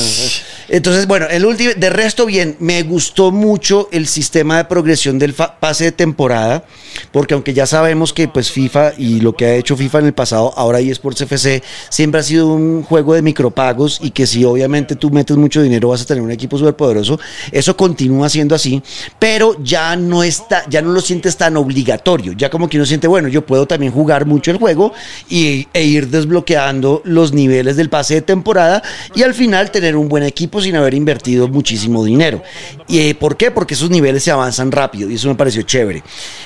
Entonces, 0.69 1.05
bueno, 1.07 1.27
el 1.29 1.45
último, 1.45 1.71
de 1.75 1.89
resto 1.89 2.25
bien, 2.25 2.55
me 2.59 2.83
gustó 2.83 3.31
mucho 3.31 3.89
el 3.91 4.07
sistema 4.07 4.57
de 4.57 4.65
progresión 4.65 5.19
del 5.19 5.33
fa- 5.33 5.55
pase 5.59 5.85
de 5.85 5.91
temporada, 5.91 6.63
porque 7.11 7.33
aunque 7.33 7.53
ya 7.53 7.65
sabemos 7.65 8.13
que 8.13 8.27
pues 8.27 8.51
FIFA 8.51 8.93
y 8.97 9.19
lo 9.21 9.33
que 9.35 9.45
ha 9.45 9.55
hecho 9.55 9.75
FIFA 9.75 9.99
en 9.99 10.05
el 10.07 10.13
pasado, 10.13 10.53
ahora 10.55 10.79
eSports 10.79 11.21
FC, 11.21 11.61
siempre 11.89 12.21
ha 12.21 12.23
sido 12.23 12.40
un 12.41 12.83
juego 12.83 13.13
de 13.13 13.21
micropagos 13.21 13.99
y 14.01 14.11
que 14.11 14.27
si 14.27 14.43
obviamente 14.43 14.95
tú 14.95 15.09
metes 15.09 15.37
mucho 15.37 15.61
dinero 15.61 15.89
vas 15.89 16.01
a 16.01 16.05
tener 16.05 16.23
un 16.23 16.31
equipo 16.31 16.57
súper 16.57 16.75
poderoso, 16.75 17.19
eso 17.51 17.75
continúa 17.75 18.29
siendo 18.29 18.55
así, 18.55 18.81
pero 19.19 19.55
ya 19.63 19.95
no 19.95 20.23
está, 20.23 20.63
ya 20.69 20.81
no 20.81 20.91
lo 20.91 21.01
sientes 21.01 21.37
tan 21.37 21.57
obligatorio, 21.57 22.33
ya 22.33 22.49
como 22.49 22.69
que 22.69 22.77
uno 22.77 22.85
siente, 22.85 23.07
bueno, 23.07 23.27
yo 23.27 23.45
puedo 23.45 23.67
también 23.67 23.91
jugar 23.91 24.25
mucho 24.25 24.51
el 24.51 24.57
juego 24.57 24.93
y, 25.29 25.67
e 25.73 25.83
ir 25.83 26.07
desbloqueando 26.09 27.01
los 27.05 27.33
niveles 27.33 27.75
del 27.75 27.89
pase 27.89 28.15
de 28.15 28.21
temporada 28.21 28.81
y 29.15 29.23
al 29.23 29.33
final 29.33 29.71
tener 29.71 29.95
un 29.95 30.09
buen 30.09 30.23
equipo 30.23 30.61
sin 30.61 30.75
haber 30.75 30.93
invertido 30.93 31.47
muchísimo 31.47 32.03
dinero. 32.03 32.41
¿Y 32.87 32.99
eh, 32.99 33.15
por 33.15 33.37
qué? 33.37 33.51
Porque 33.51 33.73
esos 33.73 33.89
niveles 33.89 34.23
se 34.23 34.31
avanzan 34.31 34.71
rápido 34.71 35.09
y 35.09 35.15
eso 35.15 35.27
me 35.27 35.35
pareció 35.35 35.61
chévere. 35.63 36.03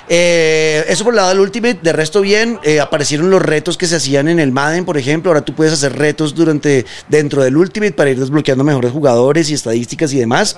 Eh, 0.08 0.86
eso 0.88 1.04
por 1.04 1.14
el 1.14 1.18
lado 1.18 1.30
del 1.30 1.40
Ultimate, 1.40 1.80
de 1.82 1.94
resto 1.94 2.22
bien, 2.22 2.60
eh, 2.64 2.80
aparecieron 2.80 3.30
los 3.30 3.42
retos 3.42 3.78
que 3.78 3.88
se 3.88 3.96
hacían 3.96 4.28
en 4.28 4.40
el 4.40 4.52
Madden, 4.52 4.86
por 4.86 4.98
ejemplo, 4.98 5.32
ahora 5.32 5.44
tú 5.44 5.54
puedes 5.54 5.74
hacer 5.74 5.85
retos 5.92 6.34
durante 6.36 6.86
dentro 7.10 7.44
del 7.44 7.56
Ultimate 7.58 7.94
para 7.94 8.10
ir 8.12 8.20
desbloqueando 8.20 8.64
mejores 8.64 8.92
jugadores 8.92 9.50
y 9.50 9.54
estadísticas 9.54 10.14
y 10.14 10.18
demás. 10.20 10.56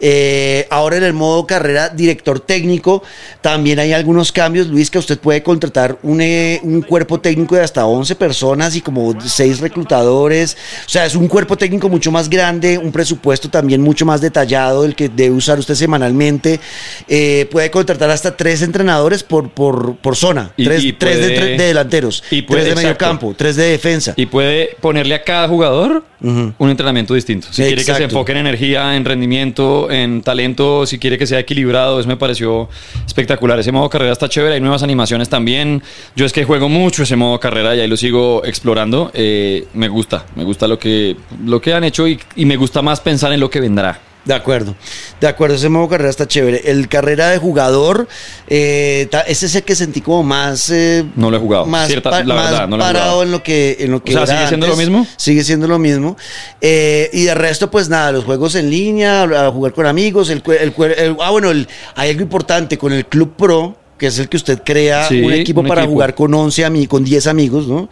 Eh, 0.00 0.66
ahora 0.70 0.96
en 0.96 1.04
el 1.04 1.12
modo 1.12 1.46
carrera 1.46 1.88
director 1.88 2.40
técnico 2.40 3.02
también 3.40 3.78
hay 3.78 3.92
algunos 3.92 4.32
cambios, 4.32 4.66
Luis, 4.66 4.90
que 4.90 4.98
usted 4.98 5.18
puede 5.18 5.42
contratar 5.42 5.98
un, 6.02 6.20
eh, 6.20 6.60
un 6.62 6.82
cuerpo 6.82 7.20
técnico 7.20 7.54
de 7.54 7.62
hasta 7.62 7.86
11 7.86 8.14
personas 8.16 8.76
y 8.76 8.80
como 8.80 9.14
6 9.20 9.60
reclutadores. 9.60 10.56
O 10.86 10.88
sea, 10.88 11.06
es 11.06 11.14
un 11.14 11.28
cuerpo 11.28 11.56
técnico 11.56 11.88
mucho 11.88 12.10
más 12.10 12.28
grande, 12.28 12.78
un 12.78 12.92
presupuesto 12.92 13.48
también 13.48 13.80
mucho 13.80 14.04
más 14.04 14.20
detallado 14.20 14.82
del 14.82 14.94
que 14.94 15.08
debe 15.08 15.34
usar 15.34 15.58
usted 15.58 15.74
semanalmente. 15.74 16.60
Eh, 17.08 17.48
puede 17.50 17.70
contratar 17.70 18.10
hasta 18.10 18.36
3 18.36 18.62
entrenadores 18.62 19.22
por, 19.22 19.50
por, 19.50 19.96
por 19.96 20.16
zona, 20.16 20.52
Y- 20.56 20.64
3 20.64 20.84
y 20.84 20.92
de, 20.92 21.28
de 21.56 21.56
delanteros, 21.66 22.22
y 22.30 22.42
puede- 22.42 22.62
3 22.64 22.74
de 22.76 22.82
medio 22.82 22.96
campo, 22.98 23.34
3 23.36 23.56
de 23.56 23.64
defensa. 23.70 24.14
Y 24.16 24.26
puede 24.26 24.65
ponerle 24.80 25.14
a 25.14 25.22
cada 25.22 25.48
jugador 25.48 26.04
Ujú. 26.20 26.52
un 26.58 26.70
entrenamiento 26.70 27.14
distinto. 27.14 27.48
Si 27.50 27.62
quiere 27.62 27.84
que 27.84 27.94
se 27.94 28.04
enfoque 28.04 28.32
en 28.32 28.38
energía, 28.38 28.96
en 28.96 29.04
rendimiento, 29.04 29.90
en 29.90 30.22
talento, 30.22 30.86
si 30.86 30.98
quiere 30.98 31.18
que 31.18 31.26
sea 31.26 31.38
equilibrado, 31.40 32.00
eso 32.00 32.08
me 32.08 32.16
pareció 32.16 32.68
espectacular. 33.06 33.58
Ese 33.58 33.72
modo 33.72 33.88
carrera 33.88 34.12
está 34.12 34.28
chévere, 34.28 34.54
hay 34.54 34.60
nuevas 34.60 34.82
animaciones 34.82 35.28
también. 35.28 35.82
Yo 36.14 36.26
es 36.26 36.32
que 36.32 36.44
juego 36.44 36.68
mucho 36.68 37.02
ese 37.02 37.16
modo 37.16 37.38
carrera 37.40 37.74
y 37.76 37.80
ahí 37.80 37.88
lo 37.88 37.96
sigo 37.96 38.42
explorando. 38.44 39.10
Eh, 39.14 39.66
me 39.74 39.88
gusta, 39.88 40.24
me 40.34 40.44
gusta 40.44 40.66
lo 40.68 40.78
que, 40.78 41.16
lo 41.44 41.60
que 41.60 41.72
han 41.74 41.84
hecho 41.84 42.06
y, 42.08 42.18
y 42.36 42.44
me 42.44 42.56
gusta 42.56 42.82
más 42.82 43.00
pensar 43.00 43.32
en 43.32 43.40
lo 43.40 43.50
que 43.50 43.60
vendrá. 43.60 44.00
De 44.26 44.34
acuerdo, 44.34 44.74
de 45.20 45.28
acuerdo, 45.28 45.54
ese 45.54 45.68
modo 45.68 45.88
carrera 45.88 46.10
está 46.10 46.26
chévere. 46.26 46.62
El 46.68 46.88
carrera 46.88 47.30
de 47.30 47.38
jugador, 47.38 48.08
eh, 48.48 49.08
ese 49.28 49.46
es 49.46 49.54
el 49.54 49.62
que 49.62 49.74
sentí 49.76 50.00
como 50.00 50.24
más... 50.24 50.68
eh, 50.70 51.04
No 51.14 51.30
lo 51.30 51.36
he 51.36 51.40
jugado, 51.40 51.64
Más, 51.64 51.86
cierta- 51.86 52.10
pa- 52.10 52.24
la 52.24 52.34
más 52.34 52.50
verdad, 52.50 52.68
no 52.68 52.76
lo 52.76 52.82
he 52.82 52.86
parado 52.86 53.04
jugado. 53.04 53.22
en 53.22 53.30
lo 53.30 53.42
que, 53.44 53.76
en 53.80 53.92
lo 53.92 54.02
que 54.02 54.12
sea, 54.12 54.22
era 54.22 54.26
¿sigue 54.36 54.48
siendo 54.48 54.66
antes. 54.66 54.78
lo 54.78 54.84
mismo? 54.90 55.06
Sigue 55.16 55.44
siendo 55.44 55.68
lo 55.68 55.78
mismo. 55.78 56.16
Eh, 56.60 57.08
y 57.12 57.22
de 57.22 57.34
resto, 57.36 57.70
pues 57.70 57.88
nada, 57.88 58.10
los 58.10 58.24
juegos 58.24 58.56
en 58.56 58.68
línea, 58.68 59.22
a 59.22 59.50
jugar 59.52 59.72
con 59.72 59.86
amigos, 59.86 60.28
el, 60.30 60.42
el 60.60 60.74
el- 60.98 61.16
ah, 61.20 61.30
bueno, 61.30 61.52
el- 61.52 61.68
hay 61.94 62.10
algo 62.10 62.22
importante 62.22 62.76
con 62.76 62.92
el 62.92 63.06
Club 63.06 63.34
Pro, 63.36 63.76
que 63.98 64.06
es 64.08 64.18
el 64.18 64.28
que 64.28 64.36
usted 64.36 64.60
crea 64.64 65.08
Sí, 65.08 65.20
un 65.22 65.32
equipo 65.32 65.60
un 65.62 65.66
para 65.68 65.82
equipo. 65.82 65.92
jugar 65.94 66.14
con 66.14 66.32
11 66.34 66.64
amigos, 66.64 66.88
con 66.88 67.04
10 67.04 67.26
amigos, 67.26 67.66
¿no? 67.66 67.88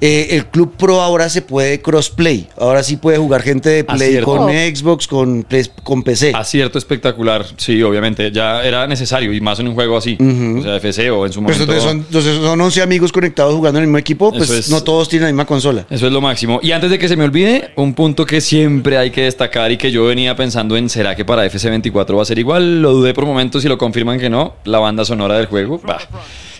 Eh, 0.00 0.28
el 0.36 0.46
Club 0.46 0.72
Pro 0.76 1.00
ahora 1.00 1.28
se 1.28 1.42
puede 1.42 1.80
crossplay. 1.80 2.48
Ahora 2.58 2.82
sí 2.82 2.96
puede 2.96 3.18
jugar 3.18 3.42
gente 3.42 3.68
de 3.68 3.84
Play 3.84 4.08
Acierto. 4.16 4.26
con 4.36 4.50
Xbox, 4.50 5.06
con, 5.06 5.42
Play- 5.44 5.70
con 5.84 6.02
PC. 6.02 6.32
Acierto 6.34 6.76
espectacular, 6.78 7.44
sí, 7.56 7.80
obviamente, 7.84 8.32
ya 8.32 8.64
era 8.64 8.86
necesario 8.88 9.32
y 9.32 9.40
más 9.40 9.60
en 9.60 9.68
un 9.68 9.74
juego 9.74 9.96
así, 9.96 10.16
o 10.20 10.62
sea, 10.62 10.76
FC 10.76 11.08
o 11.10 11.24
en 11.24 11.32
su 11.32 11.40
Pues 11.42 11.56
momento. 11.58 11.62
entonces 11.62 11.84
son, 11.84 11.96
entonces 11.98 12.36
son 12.36 12.60
11 12.60 12.82
amigos 12.82 13.12
conectados 13.12 13.54
jugando 13.54 13.78
en 13.78 13.84
el 13.84 13.88
mismo 13.88 13.98
equipo, 13.98 14.32
pues 14.32 14.50
es- 14.50 14.70
no 14.70 14.82
todos 14.82 15.08
tienen 15.08 15.26
la 15.28 15.32
misma 15.32 15.44
consola. 15.46 15.86
Eso 15.88 16.06
es 16.08 16.12
lo 16.12 16.20
máximo. 16.20 16.58
Y 16.64 16.72
antes 16.72 16.90
de 16.90 16.98
que 16.98 17.06
se 17.08 17.16
me 17.16 17.22
olvide, 17.24 17.70
un 17.76 17.94
punto 17.94 18.26
que 18.26 18.40
siempre 18.40 18.98
hay 18.98 19.10
que 19.12 19.22
destacar 19.22 19.70
y 19.70 19.76
que 19.76 19.92
yo 19.92 20.04
venía 20.06 20.34
pensando 20.34 20.76
en, 20.76 20.88
¿será 20.88 21.14
que 21.14 21.24
para 21.24 21.44
FC24 21.46 22.16
va 22.16 22.22
a 22.22 22.24
ser 22.24 22.40
igual? 22.40 22.82
Lo 22.82 22.92
dudé 22.92 23.14
por 23.14 23.24
momentos 23.24 23.64
y 23.64 23.68
lo 23.68 23.78
confirman 23.78 24.18
que 24.18 24.28
no. 24.30 24.54
La 24.64 24.80
banda 24.80 25.04
sonora 25.04 25.36
del 25.42 25.48
juego, 25.50 25.80
bah, 25.84 25.98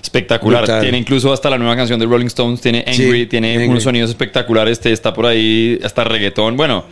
espectacular. 0.03 0.63
Brutal. 0.63 0.83
Tiene 0.83 0.99
incluso 0.99 1.33
hasta 1.33 1.49
la 1.51 1.59
nueva 1.59 1.77
canción 1.77 1.99
de 1.99 2.07
Rolling 2.07 2.27
Stones, 2.27 2.61
tiene 2.61 2.85
Angry, 2.87 3.21
Sí, 3.23 3.27
tiene 3.27 3.53
Angry. 3.55 3.69
unos 3.69 3.83
sonidos 3.83 4.11
espectaculares, 4.11 4.73
este, 4.79 4.93
está 4.93 5.13
por 5.15 5.27
ahí 5.27 5.79
hasta 5.85 6.05
reggaetón. 6.05 6.57
Bueno, 6.57 6.85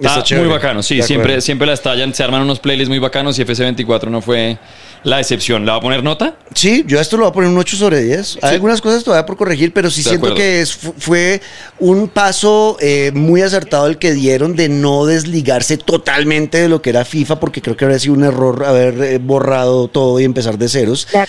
está, 0.00 0.36
muy 0.36 0.48
bacano. 0.48 0.82
Sí, 0.82 1.00
siempre, 1.02 1.40
siempre 1.40 1.66
la 1.66 1.74
estallan, 1.74 2.14
se 2.14 2.22
arman 2.22 2.42
unos 2.42 2.60
playlists 2.60 2.88
muy 2.88 2.98
bacanos 2.98 3.38
y 3.38 3.44
FC24 3.44 4.08
no 4.08 4.20
fue 4.22 4.58
la 5.04 5.20
excepción. 5.20 5.64
¿La 5.64 5.72
va 5.72 5.78
a 5.78 5.80
poner 5.80 6.02
nota? 6.02 6.36
Sí, 6.54 6.84
yo 6.86 6.98
a 6.98 7.02
esto 7.02 7.16
lo 7.16 7.24
voy 7.24 7.30
a 7.30 7.32
poner 7.32 7.50
un 7.50 7.58
8 7.58 7.76
sobre 7.76 8.02
10. 8.02 8.38
Hay 8.42 8.54
algunas 8.54 8.80
cosas 8.80 9.04
todavía 9.04 9.24
por 9.26 9.36
corregir, 9.36 9.72
pero 9.72 9.90
sí 9.90 10.02
De 10.02 10.08
siento 10.10 10.26
acuerdo. 10.26 10.36
que 10.36 10.60
es, 10.60 10.74
fu- 10.74 10.94
fue 10.98 11.40
un 11.78 12.08
paso 12.08 12.76
eh, 12.80 13.12
muy 13.14 13.42
acertado 13.42 13.86
el 13.86 13.98
que 13.98 14.12
dieron 14.12 14.56
de 14.56 14.68
no 14.68 15.06
desligarse 15.06 15.76
totalmente 15.78 16.58
de 16.58 16.68
lo 16.68 16.82
que 16.82 16.90
era 16.90 17.04
FIFA, 17.04 17.38
porque 17.38 17.62
creo 17.62 17.76
que 17.76 17.84
habría 17.84 17.98
sido 18.00 18.14
un 18.14 18.24
error 18.24 18.64
haber 18.64 19.00
eh, 19.02 19.18
borrado 19.18 19.88
todo 19.88 20.18
y 20.20 20.24
empezar 20.24 20.58
de 20.58 20.68
ceros. 20.68 21.06
De 21.12 21.26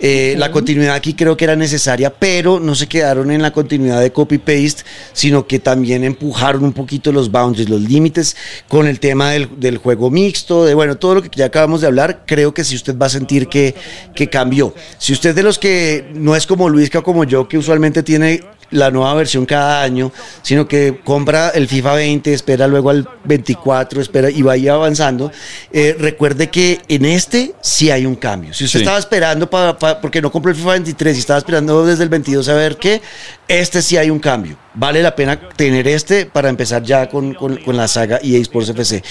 Eh, 0.00 0.34
La 0.38 0.50
continuidad 0.50 0.94
aquí 0.94 1.14
creo 1.14 1.36
que 1.36 1.44
era 1.44 1.56
necesaria, 1.56 2.10
pero 2.10 2.60
no 2.60 2.74
se 2.74 2.86
quedaron 2.86 3.30
en 3.30 3.42
la 3.42 3.52
continuidad 3.52 4.00
de 4.00 4.12
copy-paste, 4.12 4.82
sino 5.12 5.46
que 5.46 5.58
también 5.58 6.04
empujaron 6.04 6.64
un 6.64 6.72
poquito 6.72 7.12
los 7.12 7.30
boundaries, 7.30 7.68
los 7.68 7.80
límites, 7.80 8.36
con 8.68 8.86
el 8.86 9.00
tema 9.00 9.30
del, 9.30 9.48
del 9.58 9.78
juego 9.78 10.10
mixto, 10.10 10.64
de 10.64 10.74
bueno, 10.74 10.96
todo 10.96 11.16
lo 11.16 11.22
que 11.22 11.30
ya 11.34 11.46
acabamos 11.46 11.80
de 11.80 11.86
hablar, 11.86 12.24
creo 12.26 12.52
que 12.52 12.64
si 12.64 12.74
usted 12.74 12.96
va 12.96 13.06
a 13.06 13.10
sentir 13.10 13.48
que, 13.48 13.74
que 14.14 14.28
cambió. 14.28 14.74
Si 14.98 15.12
usted 15.12 15.34
de 15.34 15.42
los 15.42 15.58
que 15.58 16.10
no 16.14 16.36
es 16.36 16.46
como 16.46 16.68
Luis 16.68 16.94
o 16.94 17.02
como 17.02 17.24
yo, 17.24 17.48
que 17.48 17.58
usualmente 17.58 18.02
tiene 18.02 18.42
la 18.70 18.90
nueva 18.90 19.14
versión 19.14 19.46
cada 19.46 19.82
año, 19.82 20.12
sino 20.42 20.66
que 20.66 21.00
compra 21.04 21.50
el 21.50 21.68
FIFA 21.68 21.94
20, 21.94 22.32
espera 22.32 22.66
luego 22.66 22.90
al 22.90 23.08
24, 23.24 24.00
espera 24.00 24.30
y 24.30 24.42
vaya 24.42 24.74
avanzando. 24.74 25.30
Eh, 25.72 25.96
recuerde 25.98 26.50
que 26.50 26.80
en 26.88 27.04
este 27.04 27.54
sí 27.60 27.90
hay 27.90 28.06
un 28.06 28.16
cambio. 28.16 28.52
Si 28.54 28.64
usted 28.64 28.80
Sí. 28.80 28.82
estaba 28.84 28.98
esperando 28.98 29.48
para, 29.48 29.78
porque 30.00 30.20
no 30.20 30.30
compró 30.32 30.50
el 30.50 30.56
FIFA 30.56 30.70
23 30.72 31.16
y 31.16 31.20
estaba 31.20 31.38
esperando 31.38 31.86
desde 31.86 32.02
el 32.02 32.08
22 32.08 32.48
a 32.48 32.54
ver 32.54 32.76
qué, 32.76 33.00
este 33.48 33.82
sí 33.82 33.96
hay 33.96 34.10
un 34.10 34.18
cambio. 34.18 34.56
Vale 34.78 35.02
la 35.02 35.16
pena 35.16 35.40
tener 35.56 35.88
este 35.88 36.26
para 36.26 36.50
empezar 36.50 36.82
ya 36.82 37.08
con, 37.08 37.32
con- 37.32 37.56
con 37.56 37.78
la 37.78 37.88
saga 37.88 38.20
EA 38.22 38.38
Sports 38.40 38.68
FC. 38.68 39.02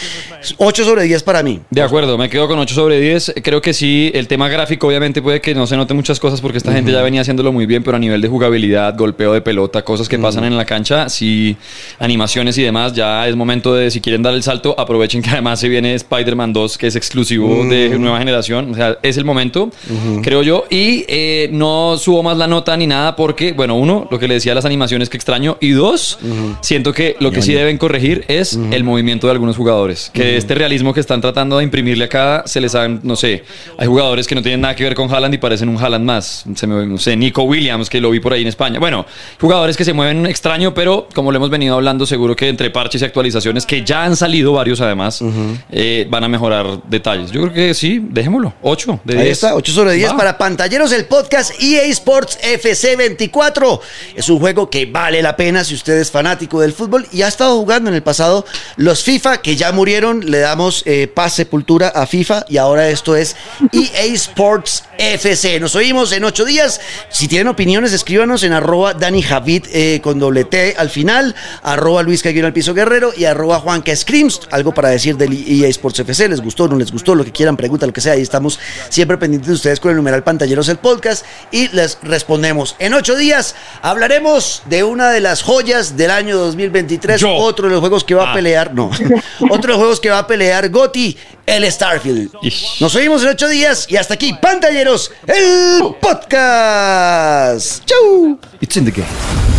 8 0.58 0.84
sobre 0.86 1.04
10 1.06 1.24
para 1.24 1.42
mí. 1.42 1.60
De 1.72 1.82
acuerdo, 1.82 2.20
me 2.20 2.30
quedo 2.30 2.48
con 2.48 2.60
8 2.60 2.76
sobre 2.76 3.00
10. 3.00 3.34
Creo 3.44 3.62
que 3.62 3.74
sí, 3.74 4.12
el 4.14 4.28
tema 4.28 4.48
gráfico 4.48 4.86
obviamente 4.88 5.24
puede 5.24 5.42
que 5.42 5.56
no 5.56 5.66
se 5.66 5.76
note 5.76 5.96
muchas 5.96 6.20
cosas 6.20 6.40
porque 6.40 6.60
esta 6.60 6.72
gente 6.72 6.92
ya 6.92 7.02
venía 7.02 7.22
haciéndolo 7.22 7.52
muy 7.52 7.66
bien, 7.66 7.82
pero 7.84 7.98
a 7.98 8.00
nivel 8.00 8.22
de 8.22 8.28
jugabilidad, 8.28 8.96
golpeo 8.96 9.34
de 9.34 9.42
pelota, 9.42 9.82
cosas 9.84 10.08
que 10.08 10.20
pasan 10.20 10.44
en 10.44 10.56
la 10.56 10.66
cancha, 10.66 11.10
sí, 11.10 11.58
animaciones 11.98 12.58
y 12.60 12.62
demás, 12.64 12.94
ya 12.94 13.28
es 13.28 13.36
momento 13.36 13.74
de, 13.74 13.90
si 13.90 14.02
quieren 14.02 14.22
dar 14.22 14.36
el 14.36 14.44
salto, 14.44 14.76
aprovechen 14.80 15.24
que 15.24 15.32
además 15.32 15.60
se 15.60 15.68
viene 15.68 15.96
Spider-Man 15.96 16.54
2, 16.54 16.78
que 16.78 16.88
es 16.88 16.96
exclusivo 16.96 17.66
de 17.66 17.98
nueva 17.98 18.20
generación. 18.20 18.72
O 18.72 18.76
sea, 18.76 18.98
es 19.02 19.18
el 19.18 19.26
momento, 19.26 19.72
creo 20.22 20.44
yo. 20.44 20.66
Y 20.70 21.06
eh, 21.08 21.50
no 21.52 21.98
subo 21.98 22.22
más 22.22 22.38
la 22.38 22.46
nota 22.46 22.78
ni 22.78 22.86
nada 22.86 23.16
porque, 23.16 23.54
bueno, 23.54 23.74
uno, 23.76 24.08
lo 24.12 24.20
que 24.20 24.25
le 24.28 24.36
decía 24.36 24.54
las 24.54 24.66
animaciones 24.66 25.10
que 25.10 25.18
extraño, 25.18 25.58
y 25.62 25.72
dos, 25.72 26.20
siento 26.62 26.94
que 26.94 27.16
lo 27.20 27.32
que 27.32 27.42
sí 27.42 27.54
deben 27.54 27.78
corregir 27.78 28.26
es 28.28 28.58
el 28.72 28.84
movimiento 28.84 29.28
de 29.28 29.32
algunos 29.32 29.58
jugadores. 29.58 30.12
Que 30.14 30.38
este 30.38 30.56
realismo 30.56 30.94
que 30.94 31.00
están 31.00 31.22
tratando 31.22 31.58
de 31.58 31.64
imprimirle 31.64 32.06
acá, 32.06 32.44
se 32.46 32.62
les 32.62 32.76
han, 32.76 33.00
no 33.04 33.16
sé, 33.16 33.44
hay 33.78 33.88
jugadores 33.88 34.28
que 34.28 34.36
no 34.36 34.42
tienen 34.42 34.62
nada 34.62 34.76
que 34.76 34.84
ver 34.84 34.96
con 34.96 35.14
Haaland 35.14 35.34
y 35.34 35.38
parecen 35.38 35.70
un 35.70 35.78
Haaland 35.78 36.06
más. 36.06 36.46
Se 36.56 36.68
me, 36.68 36.86
no 36.86 36.98
sé, 36.98 37.16
Nico 37.16 37.44
Williams, 37.44 37.90
que 37.90 38.02
lo 38.02 38.10
vi 38.12 38.20
por 38.20 38.34
ahí 38.34 38.42
en 38.42 38.48
España. 38.48 38.80
Bueno, 38.80 39.06
jugadores 39.40 39.78
que 39.78 39.86
se 39.86 39.94
mueven 39.94 40.26
extraño, 40.26 40.74
pero 40.74 41.08
como 41.14 41.32
lo 41.32 41.38
hemos 41.38 41.50
venido 41.50 41.76
hablando, 41.76 42.06
seguro 42.06 42.36
que 42.36 42.50
entre 42.50 42.70
parches 42.70 43.02
y 43.02 43.06
actualizaciones, 43.06 43.66
que 43.66 43.84
ya 43.84 44.04
han 44.04 44.16
salido 44.16 44.54
varios 44.54 44.82
además, 44.82 45.22
eh, 45.72 46.08
van 46.10 46.24
a 46.24 46.28
mejorar 46.28 46.84
detalles. 46.88 47.32
Yo 47.32 47.42
creo 47.42 47.54
que 47.54 47.74
sí, 47.74 48.02
dejémoslo. 48.10 48.54
8 48.62 49.02
de 49.04 49.14
10. 49.14 49.26
Ahí 49.26 49.32
está, 49.32 49.56
8 49.56 49.72
sobre 49.72 49.94
10 49.94 50.12
Va. 50.12 50.18
para 50.18 50.38
pantalleros 50.38 50.92
el 50.92 51.06
podcast 51.06 51.52
EA 51.62 51.84
Sports 51.86 52.38
FC 52.42 52.96
24. 52.96 53.82
Es 54.16 54.30
un 54.30 54.40
juego 54.40 54.70
que 54.70 54.86
vale 54.86 55.22
la 55.22 55.36
pena 55.36 55.66
si 55.66 55.76
usted 55.76 55.98
es 55.98 56.10
fanático 56.10 56.62
del 56.62 56.72
fútbol 56.72 57.06
y 57.12 57.22
ha 57.24 57.28
estado 57.28 57.58
jugando 57.58 57.90
en 57.90 57.96
el 57.96 58.04
pasado 58.04 58.46
los 58.78 59.04
FIFA 59.04 59.42
que 59.42 59.58
ya 59.58 59.74
murieron. 59.74 60.32
Le 60.32 60.40
damos 60.40 60.84
eh, 60.86 61.08
paz, 61.08 61.34
sepultura 61.34 61.90
a 61.90 62.08
FIFA 62.08 62.46
y 62.48 62.56
ahora 62.56 62.90
esto 62.90 63.18
es 63.18 63.36
EA 63.74 64.06
Sports 64.14 64.86
FC. 64.98 65.60
Nos 65.60 65.76
oímos 65.76 66.14
en 66.14 66.24
8 66.24 66.46
días. 66.46 66.80
Si 67.10 67.28
tienen 67.28 67.50
opiniones, 67.50 67.92
escríbanos 67.92 68.44
en 68.44 68.54
arroba 68.54 68.94
Dani 68.94 69.22
Javid 69.22 69.66
eh, 69.74 70.00
con 70.02 70.18
doble 70.18 70.46
T 70.46 70.76
al 70.78 70.90
final, 70.90 71.36
arroba 71.62 72.02
Luis 72.02 72.24
Caguino 72.24 72.48
al 72.48 72.54
piso 72.54 72.74
guerrero 72.74 73.12
y 73.16 73.26
arroba 73.26 73.60
Juanca 73.60 73.94
Screams. 73.94 74.42
Algo 74.52 74.74
para 74.74 74.90
decir 74.90 75.18
del 75.18 75.34
EA 75.34 75.68
Sports 75.68 76.00
FC. 76.00 76.30
¿Les 76.30 76.42
gustó? 76.42 76.70
¿No 76.70 76.78
les 76.78 76.92
gustó? 76.92 77.16
Lo 77.16 77.26
que 77.26 77.34
quieran, 77.34 77.58
pregunta, 77.58 77.86
lo 77.86 77.92
que 77.92 78.00
sea. 78.00 78.14
Ahí 78.14 78.22
estamos 78.22 78.60
siempre 78.88 79.18
pendientes 79.18 79.50
de 79.50 79.56
ustedes 79.56 79.82
con 79.82 79.92
el 79.92 79.98
numeral 79.98 80.24
Pantalleros 80.24 80.70
el 80.70 80.78
podcast 80.78 81.26
y 81.52 81.68
les 81.70 81.98
respondemos. 82.02 82.78
En 82.80 82.94
ocho 82.94 83.18
días 83.18 83.56
hablaremos 84.06 84.62
de 84.66 84.84
una 84.84 85.10
de 85.10 85.20
las 85.20 85.42
joyas 85.42 85.98
del 85.98 86.12
año 86.12 86.38
2023. 86.38 87.20
Yo. 87.20 87.34
Otro 87.34 87.66
de 87.68 87.72
los 87.72 87.80
juegos 87.80 88.04
que 88.04 88.14
va 88.14 88.26
a 88.28 88.32
Ah. 88.32 88.34
pelear, 88.36 88.72
no. 88.72 88.92
Otro 89.50 89.62
de 89.62 89.68
los 89.70 89.78
juegos 89.78 90.00
que 90.00 90.12
va 90.12 90.20
a 90.20 90.28
pelear 90.28 90.70
Gotti, 90.70 91.18
el 91.48 91.70
Starfield. 91.72 92.30
Ish. 92.44 92.82
Nos 92.82 92.94
oímos 92.94 93.24
en 93.24 93.30
ocho 93.30 93.48
días 93.48 93.88
y 93.90 93.98
hasta 93.98 94.14
aquí, 94.14 94.32
Pantalleros, 94.40 95.12
el 95.26 95.96
podcast. 96.00 97.84
¡Chau! 97.86 98.38
It's 98.62 98.78
in 98.78 98.86
the 98.86 98.92
game. 98.92 99.55